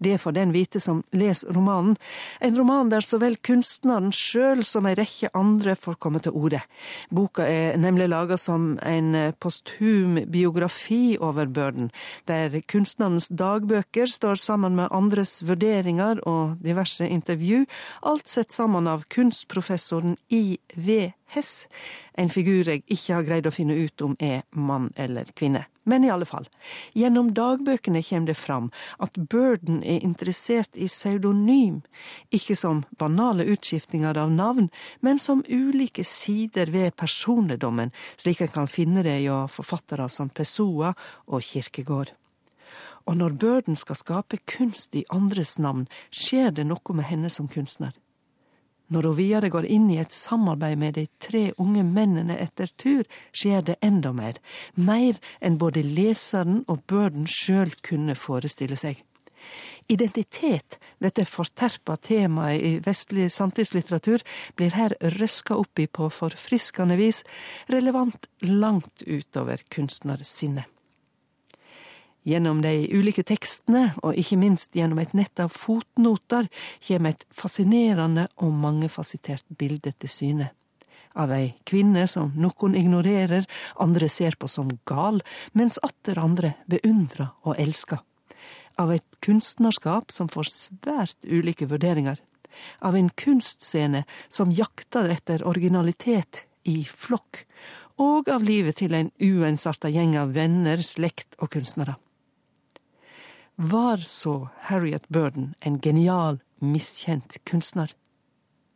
Det 0.03 0.17
får 0.21 0.35
den 0.35 0.53
vite 0.55 0.81
som 0.83 1.03
leser 1.15 1.53
romanen. 1.55 1.95
En 2.43 2.57
roman 2.57 2.91
der 2.91 3.05
så 3.05 3.19
vel 3.21 3.37
kunstneren 3.41 4.11
sjøl 4.15 4.63
som 4.67 4.87
ei 4.89 4.95
rekke 4.99 5.31
andre 5.37 5.75
får 5.79 5.97
komme 6.03 6.21
til 6.23 6.35
orde. 6.35 6.61
Boka 7.13 7.47
er 7.47 7.77
nemlig 7.79 8.09
laga 8.11 8.37
som 8.37 8.73
en 8.83 9.15
posthum 9.39 10.19
biografi 10.31 11.17
over 11.19 11.47
Burden, 11.47 11.91
der 12.27 12.59
kunstnerens 12.67 13.29
dagbøker 13.31 14.11
står 14.11 14.35
sammen 14.35 14.75
med 14.75 14.91
andres 14.91 15.39
vurderinger 15.47 16.21
og 16.27 16.57
diverse 16.63 17.07
intervju, 17.07 17.65
alt 18.03 18.27
sett 18.27 18.51
sammen 18.51 18.87
av 18.87 19.07
kunstprofessoren 19.13 20.17
I.V. 20.29 21.13
Hess, 21.33 21.67
en 22.13 22.29
figur 22.29 22.67
jeg 22.69 22.83
ikke 22.85 23.15
har 23.15 23.27
greid 23.27 23.47
å 23.49 23.53
finne 23.55 23.77
ut 23.77 24.01
om 24.05 24.17
er 24.21 24.43
mann 24.53 24.91
eller 24.99 25.31
kvinne. 25.33 25.65
Men 25.83 26.03
i 26.03 26.09
alle 26.09 26.25
fall, 26.25 26.47
gjennom 26.95 27.33
dagbøkene 27.35 28.03
kommer 28.07 28.31
det 28.31 28.37
fram 28.39 28.69
at 29.03 29.17
Burden 29.17 29.81
er 29.83 30.03
interessert 30.05 30.71
i 30.79 30.87
pseudonym, 30.87 31.81
ikke 32.31 32.55
som 32.55 32.83
banale 32.99 33.43
utskiftinger 33.51 34.17
av 34.19 34.31
navn, 34.31 34.69
men 35.01 35.19
som 35.19 35.43
ulike 35.49 36.05
sider 36.07 36.71
ved 36.71 36.95
personligdommen, 36.95 37.91
slik 38.15 38.41
en 38.41 38.53
kan 38.55 38.71
finne 38.71 39.03
det 39.03 39.19
hjå 39.25 39.43
forfattere 39.51 40.07
som 40.09 40.31
Pessoa 40.31 40.93
og 41.27 41.43
Kirkegård. 41.43 42.13
Og 43.03 43.17
når 43.19 43.35
Burden 43.35 43.75
skal 43.75 43.99
skape 43.99 44.39
kunst 44.47 44.95
i 44.95 45.03
andres 45.11 45.57
navn, 45.59 45.89
skjer 46.07 46.55
det 46.55 46.63
noe 46.69 46.95
med 46.95 47.09
henne 47.09 47.31
som 47.33 47.51
kunstner. 47.51 47.91
Når 48.93 49.07
hun 49.09 49.17
videre 49.17 49.49
går 49.49 49.65
inn 49.73 49.87
i 49.89 49.97
et 50.01 50.13
samarbeid 50.13 50.77
med 50.77 50.97
de 50.99 51.07
tre 51.23 51.47
unge 51.57 51.81
mennene 51.87 52.35
etter 52.37 52.69
tur, 52.77 53.07
skjer 53.33 53.63
det 53.65 53.79
enda 53.81 54.11
mer. 54.13 54.37
Mer 54.75 55.17
enn 55.41 55.57
både 55.61 55.81
leseren 55.81 56.61
og 56.69 56.83
Burden 56.91 57.25
sjøl 57.29 57.73
kunne 57.81 58.13
forestille 58.19 58.77
seg. 58.77 59.01
Identitet, 59.91 60.77
dette 61.03 61.25
forterpa 61.27 61.97
temaet 61.99 62.61
i 62.63 62.75
vestlig 62.85 63.27
samtidslitteratur, 63.33 64.23
blir 64.55 64.77
her 64.77 64.95
røska 65.17 65.57
opp 65.59 65.81
i 65.81 65.89
på 65.89 66.07
forfriskende 66.13 66.95
vis, 67.01 67.23
relevant 67.73 68.29
langt 68.45 69.03
utover 69.03 69.65
kunstnersinnet. 69.73 70.72
Gjennom 72.23 72.61
de 72.63 72.87
ulike 72.95 73.23
tekstene, 73.27 73.91
og 73.99 74.15
ikke 74.19 74.37
minst 74.39 74.75
gjennom 74.77 75.01
et 75.03 75.11
nett 75.17 75.39
av 75.43 75.51
fotnoter, 75.51 76.47
kommer 76.87 77.11
et 77.11 77.25
fascinerende 77.35 78.29
og 78.39 78.53
mangefasettert 78.55 79.43
bilde 79.59 79.91
til 79.99 80.11
syne. 80.11 80.51
Av 81.13 81.29
ei 81.35 81.51
kvinne 81.67 82.07
som 82.09 82.31
noen 82.39 82.77
ignorerer, 82.79 83.45
andre 83.77 84.07
ser 84.09 84.37
på 84.39 84.47
som 84.49 84.71
gal, 84.89 85.19
mens 85.53 85.77
atter 85.85 86.17
andre 86.17 86.55
beundrer 86.65 87.33
og 87.43 87.59
elsker. 87.61 87.99
Av 88.79 88.89
et 88.95 89.05
kunstnerskap 89.21 90.09
som 90.11 90.31
får 90.31 90.49
svært 90.49 91.27
ulike 91.27 91.67
vurderinger. 91.69 92.17
Av 92.81 92.95
en 92.97 93.11
kunstscene 93.13 94.05
som 94.29 94.53
jakter 94.53 95.11
etter 95.13 95.45
originalitet 95.45 96.45
i 96.63 96.81
flokk. 96.87 97.43
Og 98.01 98.31
av 98.33 98.41
livet 98.41 98.79
til 98.81 98.95
en 98.97 99.11
uensarta 99.21 99.91
gjeng 99.93 100.15
av 100.17 100.33
venner, 100.33 100.81
slekt 100.81 101.37
og 101.37 101.51
kunstnere. 101.53 101.99
Var 103.55 103.97
så 103.97 104.49
Harriet 104.59 105.09
Burden 105.09 105.53
en 105.59 105.79
genial, 105.79 106.39
miskjent 106.59 107.37
kunstner? 107.43 107.91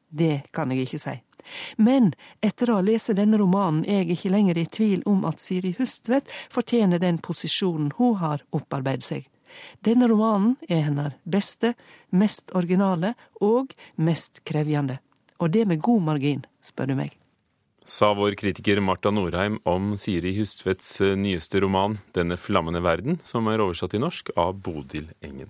Det 0.10 0.42
kan 0.54 0.72
jeg 0.72 0.86
ikke 0.86 1.00
si. 1.02 1.16
Men 1.82 2.12
etter 2.46 2.70
å 2.70 2.78
ha 2.78 2.86
lest 2.86 3.10
denne 3.18 3.40
romanen 3.42 3.86
er 3.88 4.04
jeg 4.04 4.18
ikke 4.18 4.34
lenger 4.36 4.60
i 4.62 4.68
tvil 4.70 5.02
om 5.10 5.26
at 5.26 5.42
Siri 5.42 5.74
Hustvedt 5.80 6.30
fortjener 6.54 7.02
den 7.02 7.18
posisjonen 7.18 7.94
hun 7.98 8.20
har 8.22 8.46
opparbeidet 8.54 9.08
seg. 9.08 9.28
Denne 9.82 10.10
romanen 10.12 10.58
er 10.70 10.86
hennes 10.92 11.18
beste, 11.26 11.74
mest 12.10 12.54
originale 12.54 13.16
og 13.42 13.74
mest 13.96 14.44
krevjende. 14.46 15.00
Og 15.42 15.56
det 15.56 15.66
med 15.66 15.82
god 15.82 16.04
margin, 16.12 16.46
spør 16.62 16.92
du 16.92 17.00
meg 17.02 17.18
sa 17.88 18.14
vår 18.14 18.36
kritiker 18.36 18.80
Marta 18.84 19.12
Norheim 19.12 19.60
om 19.64 19.94
Siri 19.98 20.34
Hustvedts 20.38 21.00
eh, 21.02 21.16
nyeste 21.16 21.62
roman 21.64 21.98
'Denne 22.14 22.38
flammende 22.38 22.84
verden', 22.84 23.20
som 23.24 23.48
er 23.48 23.64
oversatt 23.64 23.96
til 23.96 24.04
norsk 24.04 24.34
av 24.36 24.60
Bodil 24.60 25.08
Engen. 25.24 25.50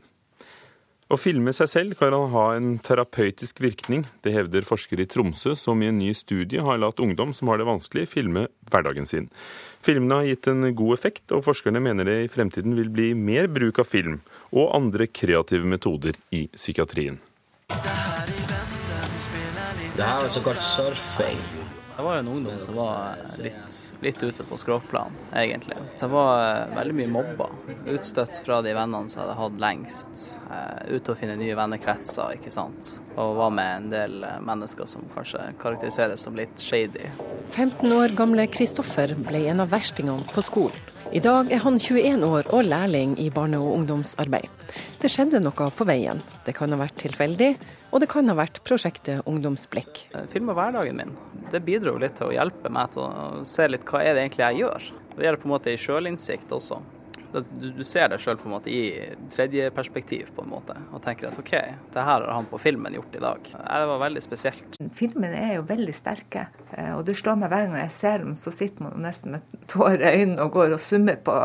Å 1.07 1.15
filme 1.15 1.53
seg 1.55 1.69
selv 1.71 1.95
kan 1.95 2.11
ha 2.11 2.43
en 2.57 2.73
terapeutisk 2.83 3.61
virkning. 3.63 4.03
Det 4.21 4.33
hevder 4.35 4.67
forskere 4.67 5.05
i 5.05 5.07
Tromsø, 5.07 5.53
som 5.55 5.79
i 5.81 5.87
en 5.87 5.97
ny 6.01 6.11
studie 6.11 6.59
har 6.59 6.81
latt 6.83 6.99
ungdom 6.99 7.31
som 7.33 7.47
har 7.47 7.61
det 7.61 7.67
vanskelig, 7.69 8.09
filme 8.11 8.49
hverdagen 8.67 9.07
sin. 9.07 9.29
Filmene 9.79 10.19
har 10.19 10.27
gitt 10.27 10.49
en 10.51 10.67
god 10.75 10.97
effekt, 10.97 11.31
og 11.31 11.45
forskerne 11.47 11.79
mener 11.79 12.03
det 12.09 12.17
i 12.25 12.27
fremtiden 12.27 12.75
vil 12.75 12.91
bli 12.91 13.13
mer 13.15 13.47
bruk 13.47 13.79
av 13.79 13.87
film 13.87 14.19
og 14.51 14.75
andre 14.75 15.07
kreative 15.07 15.63
metoder 15.63 16.19
i 16.35 16.49
psykiatrien. 16.51 17.21
Det 19.97 20.05
her 20.05 20.27
er 20.27 20.29
såkalt 20.29 20.61
surfing. 20.61 21.66
Jeg 21.97 22.05
var 22.05 22.13
jo 22.13 22.21
en 22.21 22.27
ungdom 22.29 22.57
som 22.61 22.75
var 22.77 23.15
litt, 23.41 23.75
litt 24.05 24.19
ute 24.21 24.43
på 24.45 24.57
skråplan, 24.61 25.15
egentlig. 25.33 25.79
Det 25.97 26.05
var 26.11 26.41
eh, 26.43 26.75
veldig 26.75 26.93
mye 26.99 27.07
mobba. 27.09 27.47
Utstøtt 27.89 28.37
fra 28.45 28.59
de 28.61 28.75
vennene 28.77 29.09
som 29.09 29.23
jeg 29.23 29.25
hadde 29.25 29.37
hatt 29.39 29.63
lengst. 29.63 30.25
Uh, 30.45 30.93
ute 30.93 31.15
og 31.15 31.17
finne 31.17 31.39
nye 31.39 31.55
vennekretser, 31.57 32.35
ikke 32.37 32.53
sant. 32.53 32.91
Og 33.15 33.39
var 33.39 33.55
med 33.57 33.71
en 33.79 33.87
del 33.95 34.19
eh, 34.27 34.37
mennesker 34.45 34.85
som 34.85 35.09
kanskje 35.15 35.41
karakteriseres 35.57 36.27
som 36.27 36.37
litt 36.37 36.61
shady. 36.61 37.09
15 37.55 37.89
år 37.97 38.13
gamle 38.19 38.45
Kristoffer 38.53 39.15
ble 39.25 39.47
en 39.49 39.65
av 39.65 39.73
verstingene 39.73 40.29
på 40.35 40.45
skolen. 40.45 40.77
I 41.15 41.23
dag 41.23 41.49
er 41.55 41.63
han 41.63 41.79
21 41.79 42.21
år 42.27 42.49
og 42.53 42.67
lærling 42.67 43.15
i 43.23 43.31
barne- 43.33 43.57
og 43.63 43.73
ungdomsarbeid. 43.79 44.51
Det 45.01 45.09
skjedde 45.09 45.41
noe 45.41 45.71
på 45.73 45.87
veien. 45.87 46.21
Det 46.45 46.53
kan 46.59 46.75
ha 46.75 46.77
vært 46.77 46.99
tilfeldig, 47.01 47.55
og 47.89 48.03
det 48.03 48.09
kan 48.11 48.27
ha 48.27 48.35
vært 48.35 48.59
prosjektet 48.67 49.23
Ungdomsblikk. 49.29 50.03
Filma 50.33 50.53
hverdagen 50.57 50.99
min. 50.99 51.13
Det 51.51 51.63
bidro 51.63 51.95
litt 52.01 52.17
til 52.19 52.29
å 52.29 52.35
hjelpe 52.35 52.71
meg 52.73 52.93
til 52.95 53.05
å 53.05 53.45
se 53.47 53.67
litt 53.69 53.87
hva 53.87 54.03
er 54.03 54.15
det 54.15 54.25
egentlig 54.25 54.45
jeg 54.45 54.63
gjør. 54.65 54.91
Det 55.15 55.25
gjelder 55.25 55.41
på 55.41 55.49
en 55.49 55.55
måte 55.55 55.73
i 55.73 55.81
sjølinnsikt 55.81 56.53
også 56.55 56.81
du, 57.31 57.83
ser 57.85 58.09
deg 58.11 58.21
sjøl 58.21 58.39
i 58.69 58.81
tredje 59.31 59.69
perspektiv, 59.75 60.31
på 60.35 60.43
en 60.43 60.51
måte, 60.51 60.75
og 60.93 61.01
tenker 61.03 61.29
at 61.29 61.39
OK, 61.39 61.53
det 61.93 62.05
her 62.07 62.23
har 62.23 62.33
han 62.33 62.47
på 62.49 62.59
filmen 62.61 62.95
gjort 62.95 63.15
i 63.15 63.21
dag. 63.23 63.49
Det 63.51 63.87
var 63.91 64.01
veldig 64.01 64.23
spesielt. 64.23 64.79
Filmene 64.95 65.39
er 65.49 65.55
jo 65.57 65.65
veldig 65.67 65.95
sterke, 65.95 66.47
eh, 66.71 66.93
og 66.95 67.03
det 67.07 67.17
slår 67.19 67.39
meg 67.41 67.51
hver 67.53 67.67
gang 67.67 67.79
jeg 67.81 67.95
ser 67.95 68.23
dem, 68.23 68.35
så 68.39 68.53
sitter 68.55 68.87
man 68.87 69.01
nesten 69.03 69.35
med 69.35 69.57
tårer 69.71 70.03
i 70.03 70.21
øynene 70.23 70.45
og 70.45 70.53
går 70.55 70.77
og 70.77 70.83
summer 70.83 71.19
på 71.19 71.35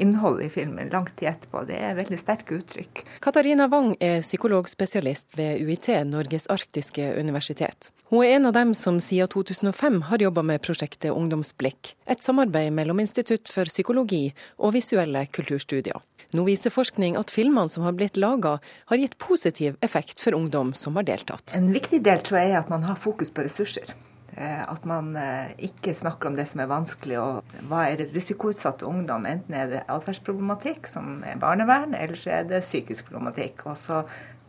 innholdet 0.00 0.48
i 0.48 0.52
filmen 0.60 0.92
lang 0.92 1.08
tid 1.14 1.32
etterpå. 1.34 1.64
Det 1.70 1.78
er 1.78 1.96
veldig 1.98 2.20
sterke 2.20 2.60
uttrykk. 2.60 3.04
Katarina 3.24 3.68
Wang 3.72 3.94
er 4.00 4.20
psykologspesialist 4.24 5.38
ved 5.38 5.64
UiT, 5.64 5.90
Norges 6.10 6.50
arktiske 6.52 7.14
universitet. 7.18 7.90
Hun 8.10 8.24
er 8.24 8.32
en 8.34 8.46
av 8.48 8.54
dem 8.56 8.72
som 8.74 8.96
siden 8.98 9.28
2005 9.30 10.00
har 10.08 10.18
jobba 10.18 10.42
med 10.42 10.58
prosjektet 10.66 11.12
Ungdomsblikk, 11.14 11.92
et 12.10 12.24
samarbeid 12.26 12.72
mellom 12.74 12.98
Institutt 12.98 13.46
for 13.54 13.70
psykologi 13.70 14.32
og 14.58 14.72
visuelle 14.74 15.22
kulturstudier. 15.30 16.00
Nå 16.34 16.42
viser 16.48 16.74
forskning 16.74 17.14
at 17.20 17.30
filmene 17.30 17.70
som 17.70 17.86
har 17.86 17.94
blitt 17.94 18.18
laga, 18.18 18.56
har 18.90 18.98
gitt 18.98 19.14
positiv 19.22 19.78
effekt 19.86 20.18
for 20.18 20.34
ungdom 20.34 20.72
som 20.74 20.98
har 20.98 21.06
deltatt. 21.06 21.54
En 21.54 21.70
viktig 21.70 22.02
del 22.02 22.18
tror 22.26 22.40
jeg 22.40 22.50
er 22.50 22.58
at 22.64 22.72
man 22.72 22.88
har 22.88 22.98
fokus 22.98 23.30
på 23.30 23.46
ressurser. 23.46 23.94
Eh, 24.34 24.62
at 24.62 24.84
man 24.90 25.14
eh, 25.18 25.54
ikke 25.70 25.94
snakker 25.94 26.30
om 26.30 26.36
det 26.38 26.48
som 26.50 26.64
er 26.64 26.70
vanskelig, 26.70 27.18
og 27.22 27.54
hva 27.70 27.84
er 27.92 28.08
risikoutsatte 28.10 28.90
ungdom. 28.90 29.26
Enten 29.30 29.54
er 29.54 29.70
det 29.70 29.84
atferdsproblematikk, 29.86 30.90
som 30.90 31.22
er 31.26 31.38
barnevern, 31.38 31.94
eller 31.94 32.18
så 32.18 32.40
er 32.40 32.50
det 32.50 32.62
psykisk 32.66 33.10
problematikk. 33.10 33.66
Og 33.70 33.78
så 33.78 34.02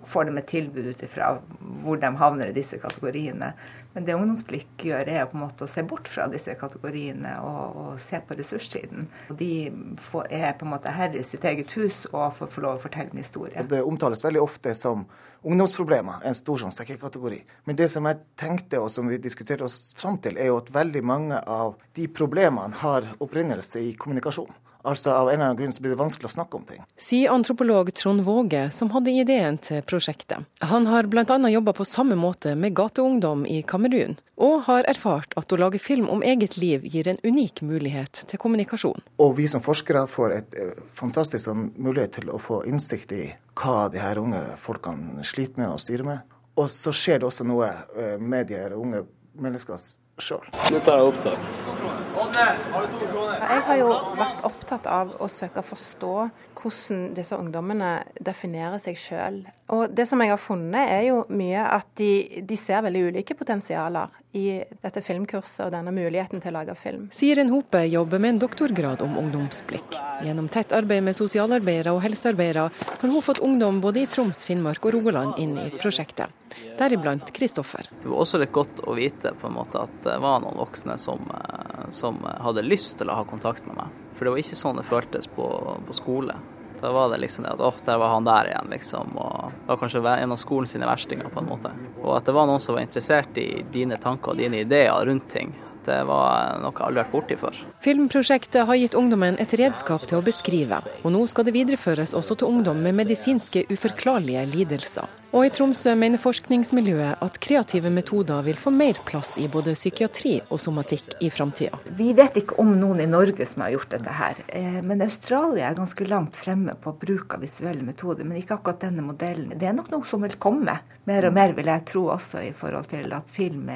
får 0.07 0.29
de 0.29 0.37
et 0.37 0.49
tilbud 0.49 0.91
ut 0.93 1.03
ifra 1.05 1.35
hvor 1.83 1.99
de 2.01 2.09
havner 2.17 2.51
i 2.51 2.55
disse 2.55 2.77
kategoriene. 2.81 3.51
Men 3.93 4.05
det 4.07 4.15
Ungdomsblikk 4.15 4.85
gjør, 4.87 5.09
er 5.09 5.25
på 5.27 5.35
en 5.35 5.43
måte 5.43 5.65
å 5.65 5.69
se 5.69 5.83
bort 5.83 6.07
fra 6.07 6.29
disse 6.31 6.53
kategoriene 6.59 7.33
og, 7.43 7.79
og 7.81 7.97
se 7.99 8.21
på 8.23 8.37
ressurssiden. 8.39 9.09
Og 9.33 9.35
de 9.39 9.51
får, 9.99 10.29
er 10.31 10.55
på 10.55 10.67
en 10.67 10.71
måte 10.71 10.93
herre 10.95 11.19
i 11.19 11.27
sitt 11.27 11.43
eget 11.47 11.73
hus 11.75 12.05
og 12.13 12.37
får 12.37 12.53
får 12.55 12.65
lov 12.65 12.79
å 12.79 12.83
fortelle 12.85 13.11
en 13.11 13.19
historie. 13.19 13.65
Det 13.67 13.81
omtales 13.83 14.23
veldig 14.23 14.41
ofte 14.43 14.73
som 14.77 15.03
ungdomsproblemer, 15.41 16.23
en 16.23 16.37
stor 16.37 16.63
sånn 16.63 16.73
sekkekategori. 16.75 17.41
Men 17.67 17.79
det 17.79 17.89
som 17.91 18.07
jeg 18.07 18.21
tenkte 18.39 18.79
og 18.79 18.91
som 18.93 19.11
vi 19.11 19.19
diskuterte 19.19 19.65
oss 19.67 19.91
fram 19.97 20.21
til, 20.23 20.37
er 20.37 20.51
jo 20.51 20.59
at 20.61 20.71
veldig 20.71 21.03
mange 21.03 21.39
av 21.43 21.75
de 21.97 22.07
problemene 22.07 22.77
har 22.83 23.11
opprinnelse 23.19 23.81
i 23.83 23.95
kommunikasjon. 23.99 24.51
Altså 24.83 25.11
Av 25.11 25.29
en 25.29 25.33
eller 25.33 25.45
annen 25.45 25.57
grunn 25.59 25.73
så 25.73 25.83
blir 25.83 25.93
det 25.93 25.99
vanskelig 25.99 26.29
å 26.29 26.33
snakke 26.33 26.57
om 26.57 26.65
ting. 26.65 26.81
Sier 26.97 27.31
antropolog 27.33 27.91
Trond 27.93 28.23
Våge, 28.25 28.63
som 28.73 28.91
hadde 28.95 29.13
ideen 29.13 29.59
til 29.61 29.83
prosjektet. 29.85 30.47
Han 30.71 30.87
har 30.89 31.09
bl.a. 31.11 31.37
jobba 31.49 31.73
på 31.77 31.85
samme 31.85 32.17
måte 32.17 32.55
med 32.55 32.75
gateungdom 32.77 33.45
i 33.45 33.61
Kamerun, 33.61 34.17
og 34.41 34.65
har 34.69 34.87
erfart 34.89 35.35
at 35.37 35.53
å 35.53 35.59
lage 35.61 35.79
film 35.81 36.09
om 36.09 36.23
eget 36.25 36.57
liv 36.57 36.85
gir 36.85 37.07
en 37.07 37.21
unik 37.23 37.61
mulighet 37.61 38.23
til 38.31 38.41
kommunikasjon. 38.41 39.05
Og 39.21 39.35
vi 39.37 39.47
som 39.51 39.63
forskere 39.63 40.07
får 40.09 40.35
et 40.39 40.59
eh, 40.59 40.73
fantastisk 40.97 41.45
sånn 41.45 41.69
mulighet 41.77 42.17
til 42.19 42.33
å 42.33 42.41
få 42.41 42.63
innsikt 42.69 43.13
i 43.17 43.23
hva 43.61 43.85
de 43.93 44.01
her 44.01 44.21
unge 44.21 44.41
folkene 44.61 45.25
sliter 45.27 45.61
med 45.61 45.75
og 45.75 45.81
styrer 45.83 46.07
med. 46.07 46.37
Og 46.57 46.69
så 46.71 46.93
skjer 46.95 47.21
det 47.21 47.29
også 47.29 47.47
noe 47.47 47.69
eh, 47.69 48.17
med 48.19 48.49
de 48.49 48.57
her 48.59 48.75
unge 48.77 49.05
menneskene 49.39 49.79
sjøl. 50.21 50.45
Dette 50.69 50.93
er 50.93 51.07
opptak. 51.07 51.80
Jeg 52.11 53.61
har 53.67 53.77
jo 53.79 53.89
vært 54.19 54.41
opptatt 54.47 54.87
av 54.89 55.13
å 55.21 55.27
søke 55.31 55.61
å 55.61 55.65
forstå 55.65 56.15
hvordan 56.61 57.13
disse 57.17 57.37
ungdommene 57.37 57.91
definerer 58.19 58.81
seg 58.81 58.99
sjøl. 58.99 59.39
Og 59.73 59.93
det 59.95 60.07
som 60.09 60.21
jeg 60.21 60.33
har 60.33 60.41
funnet, 60.41 60.91
er 60.91 61.05
jo 61.07 61.21
mye 61.31 61.63
at 61.63 61.87
de, 61.99 62.41
de, 62.47 62.57
ser 62.59 62.83
veldig 62.85 63.05
ulike 63.11 63.37
potensialer 63.37 64.11
i 64.31 64.63
dette 64.81 65.01
filmkurset 65.03 65.65
og 65.65 65.73
denne 65.73 65.91
muligheten 65.93 66.41
til 66.41 66.53
å 66.53 66.59
lage 66.59 66.75
film. 66.79 67.07
Siren 67.15 67.51
Hope 67.51 67.83
jobber 67.87 68.21
med 68.21 68.35
en 68.35 68.41
doktorgrad 68.43 69.01
om 69.03 69.17
ungdomsblikk. 69.19 69.97
Gjennom 70.25 70.47
tett 70.51 70.73
arbeid 70.75 71.03
med 71.03 71.17
sosialarbeidere 71.17 71.93
og 71.95 72.03
helsearbeidere 72.05 72.67
har 72.71 73.07
hun 73.07 73.25
fått 73.25 73.41
ungdom 73.43 73.81
både 73.83 74.03
i 74.03 74.09
Troms, 74.09 74.45
Finnmark 74.47 74.85
og 74.85 74.95
Rogaland 74.95 75.39
inn 75.41 75.57
i 75.59 75.67
prosjektet. 75.75 76.31
Deriblant 76.79 77.33
Kristoffer. 77.35 77.89
Det 78.01 78.07
var 78.09 78.23
også 78.23 78.39
litt 78.41 78.53
godt 78.55 78.83
å 78.87 78.95
vite 78.97 79.33
på 79.39 79.49
en 79.49 79.57
måte 79.57 79.83
at 79.83 79.99
det 80.05 80.17
var 80.23 80.41
noen 80.43 80.59
voksne 80.59 80.97
som, 81.01 81.27
eh, 81.35 81.89
som 81.95 82.19
hadde 82.23 82.65
lyst 82.65 82.97
til 82.99 83.11
å 83.11 83.19
ha 83.21 83.27
kontakt 83.27 83.67
med 83.67 83.77
meg. 83.79 83.99
For 84.15 84.25
det 84.25 84.35
var 84.35 84.43
ikke 84.43 84.59
sånn 84.59 84.79
det 84.79 84.87
føltes 84.87 85.27
på, 85.35 85.47
på 85.87 85.97
skole. 85.97 86.35
Da 86.81 86.91
var 86.91 87.09
det 87.09 87.17
liksom 87.21 87.45
det 87.45 87.51
at 87.53 87.59
åh, 87.61 87.73
der 87.85 87.97
var 88.01 88.07
han 88.15 88.25
der 88.25 88.47
igjen, 88.49 88.69
liksom. 88.73 89.17
Og 89.21 89.51
det 89.53 89.67
var 89.67 89.77
kanskje 89.77 90.01
en 90.15 90.31
av 90.33 90.39
skolen 90.41 90.67
sine 90.67 90.87
verstinger, 90.89 91.29
på 91.29 91.43
en 91.43 91.49
måte. 91.51 91.73
Og 92.01 92.15
at 92.17 92.25
det 92.25 92.33
var 92.33 92.49
noen 92.49 92.63
som 92.63 92.73
var 92.73 92.81
interessert 92.81 93.37
i 93.37 93.61
dine 93.71 93.99
tanker 94.01 94.33
og 94.33 94.41
dine 94.41 94.63
ideer 94.65 95.05
rundt 95.05 95.29
ting. 95.29 95.53
Det 95.85 96.01
var 96.05 96.59
noe 96.61 96.73
jeg 96.75 96.85
aldri 96.87 97.01
har 97.01 97.07
vært 97.07 97.15
borti 97.15 97.37
før. 97.41 97.61
Filmprosjektet 97.81 98.67
har 98.69 98.77
gitt 98.77 98.97
ungdommen 98.97 99.39
et 99.41 99.55
redskap 99.57 100.05
til 100.09 100.19
å 100.19 100.25
beskrive, 100.25 100.81
og 101.01 101.15
nå 101.15 101.23
skal 101.31 101.47
det 101.47 101.55
videreføres 101.57 102.13
også 102.17 102.37
til 102.37 102.53
ungdom 102.53 102.83
med 102.85 102.99
medisinske 102.99 103.65
uforklarlige 103.71 104.45
lidelser. 104.51 105.17
Og 105.31 105.45
i 105.47 105.51
Tromsø 105.55 105.93
mener 105.95 106.19
forskningsmiljøet 106.19 107.21
at 107.23 107.37
kreative 107.39 107.87
metoder 107.93 108.43
vil 108.43 108.57
få 108.59 108.73
mer 108.75 108.97
plass 109.07 109.37
i 109.39 109.45
både 109.51 109.77
psykiatri 109.77 110.33
og 110.51 110.59
somatikk 110.59 111.15
i 111.23 111.29
framtida. 111.31 111.79
Vi 111.95 112.09
vet 112.17 112.41
ikke 112.41 112.57
om 112.59 112.73
noen 112.75 112.99
i 112.99 113.07
Norge 113.07 113.47
som 113.47 113.63
har 113.63 113.71
gjort 113.77 113.93
dette 113.95 114.17
her, 114.17 114.41
eh, 114.49 114.81
men 114.83 115.01
Australia 115.05 115.69
er 115.69 115.79
ganske 115.79 116.07
langt 116.09 116.35
fremme 116.35 116.75
på 116.75 116.93
bruk 116.99 117.37
av 117.37 117.45
visuelle 117.47 117.85
metoder. 117.87 118.27
Men 118.27 118.41
ikke 118.41 118.57
akkurat 118.59 118.83
denne 118.83 119.05
modellen. 119.07 119.55
Det 119.55 119.69
er 119.69 119.77
nok 119.77 119.87
noe 119.93 120.03
som 120.03 120.27
vil 120.27 120.35
komme 120.35 120.81
mer 121.07 121.29
og 121.29 121.33
mer, 121.33 121.55
vil 121.55 121.71
jeg 121.71 121.85
tro, 121.87 122.09
også 122.11 122.43
i 122.43 122.51
forhold 122.51 122.91
til 122.91 123.15
at 123.15 123.31
film 123.31 123.71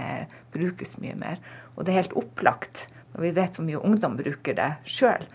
brukes 0.51 0.97
mye 0.99 1.15
mer. 1.15 1.39
Og 1.75 1.83
det 1.83 1.93
er 1.93 2.03
helt 2.03 2.17
opplagt 2.19 2.87
når 3.15 3.23
vi 3.23 3.35
vet 3.35 3.57
hvor 3.57 3.67
mye 3.67 3.83
ungdom 3.83 4.17
bruker 4.19 4.57
det 4.57 4.71
sjøl. 4.89 5.27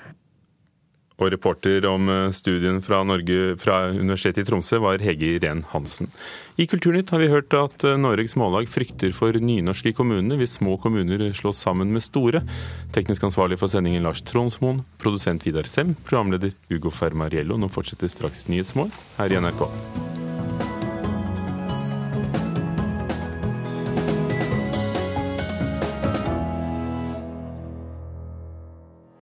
Og 1.21 1.29
reporter 1.35 1.85
om 1.85 2.09
eh, 2.09 2.33
studien 2.33 2.81
fra, 2.85 3.03
Norge, 3.05 3.55
fra 3.61 3.83
Universitetet 3.93 4.43
i 4.45 4.49
Tromsø 4.49 4.81
var 4.81 5.03
Hege 5.05 5.35
Irén 5.37 5.63
Hansen. 5.73 6.09
I 6.57 6.67
Kulturnytt 6.69 7.13
har 7.13 7.21
vi 7.21 7.29
hørt 7.33 7.53
at 7.57 7.85
Norges 7.85 8.01
Noregs 8.05 8.37
Mållag 8.41 8.69
frykter 8.73 9.13
for 9.17 9.37
nynorsk 9.37 9.91
i 9.91 9.95
kommunene 9.97 10.39
hvis 10.41 10.57
små 10.59 10.79
kommuner 10.81 11.27
slås 11.37 11.61
sammen 11.61 11.93
med 11.93 12.05
store. 12.05 12.43
Teknisk 12.97 13.29
ansvarlig 13.29 13.61
for 13.61 13.73
sendingen 13.73 14.07
Lars 14.07 14.25
Tronsmoen, 14.25 14.85
produsent 15.01 15.45
Vidar 15.45 15.69
Sem, 15.69 15.93
programleder 16.09 16.57
Ugo 16.73 16.93
Fermariello. 16.95 17.61
Nå 17.61 17.69
fortsetter 17.73 18.09
straks 18.13 18.47
Nyhetsmål 18.49 18.89
her 19.21 19.37
i 19.37 19.45
NRK. 19.45 19.69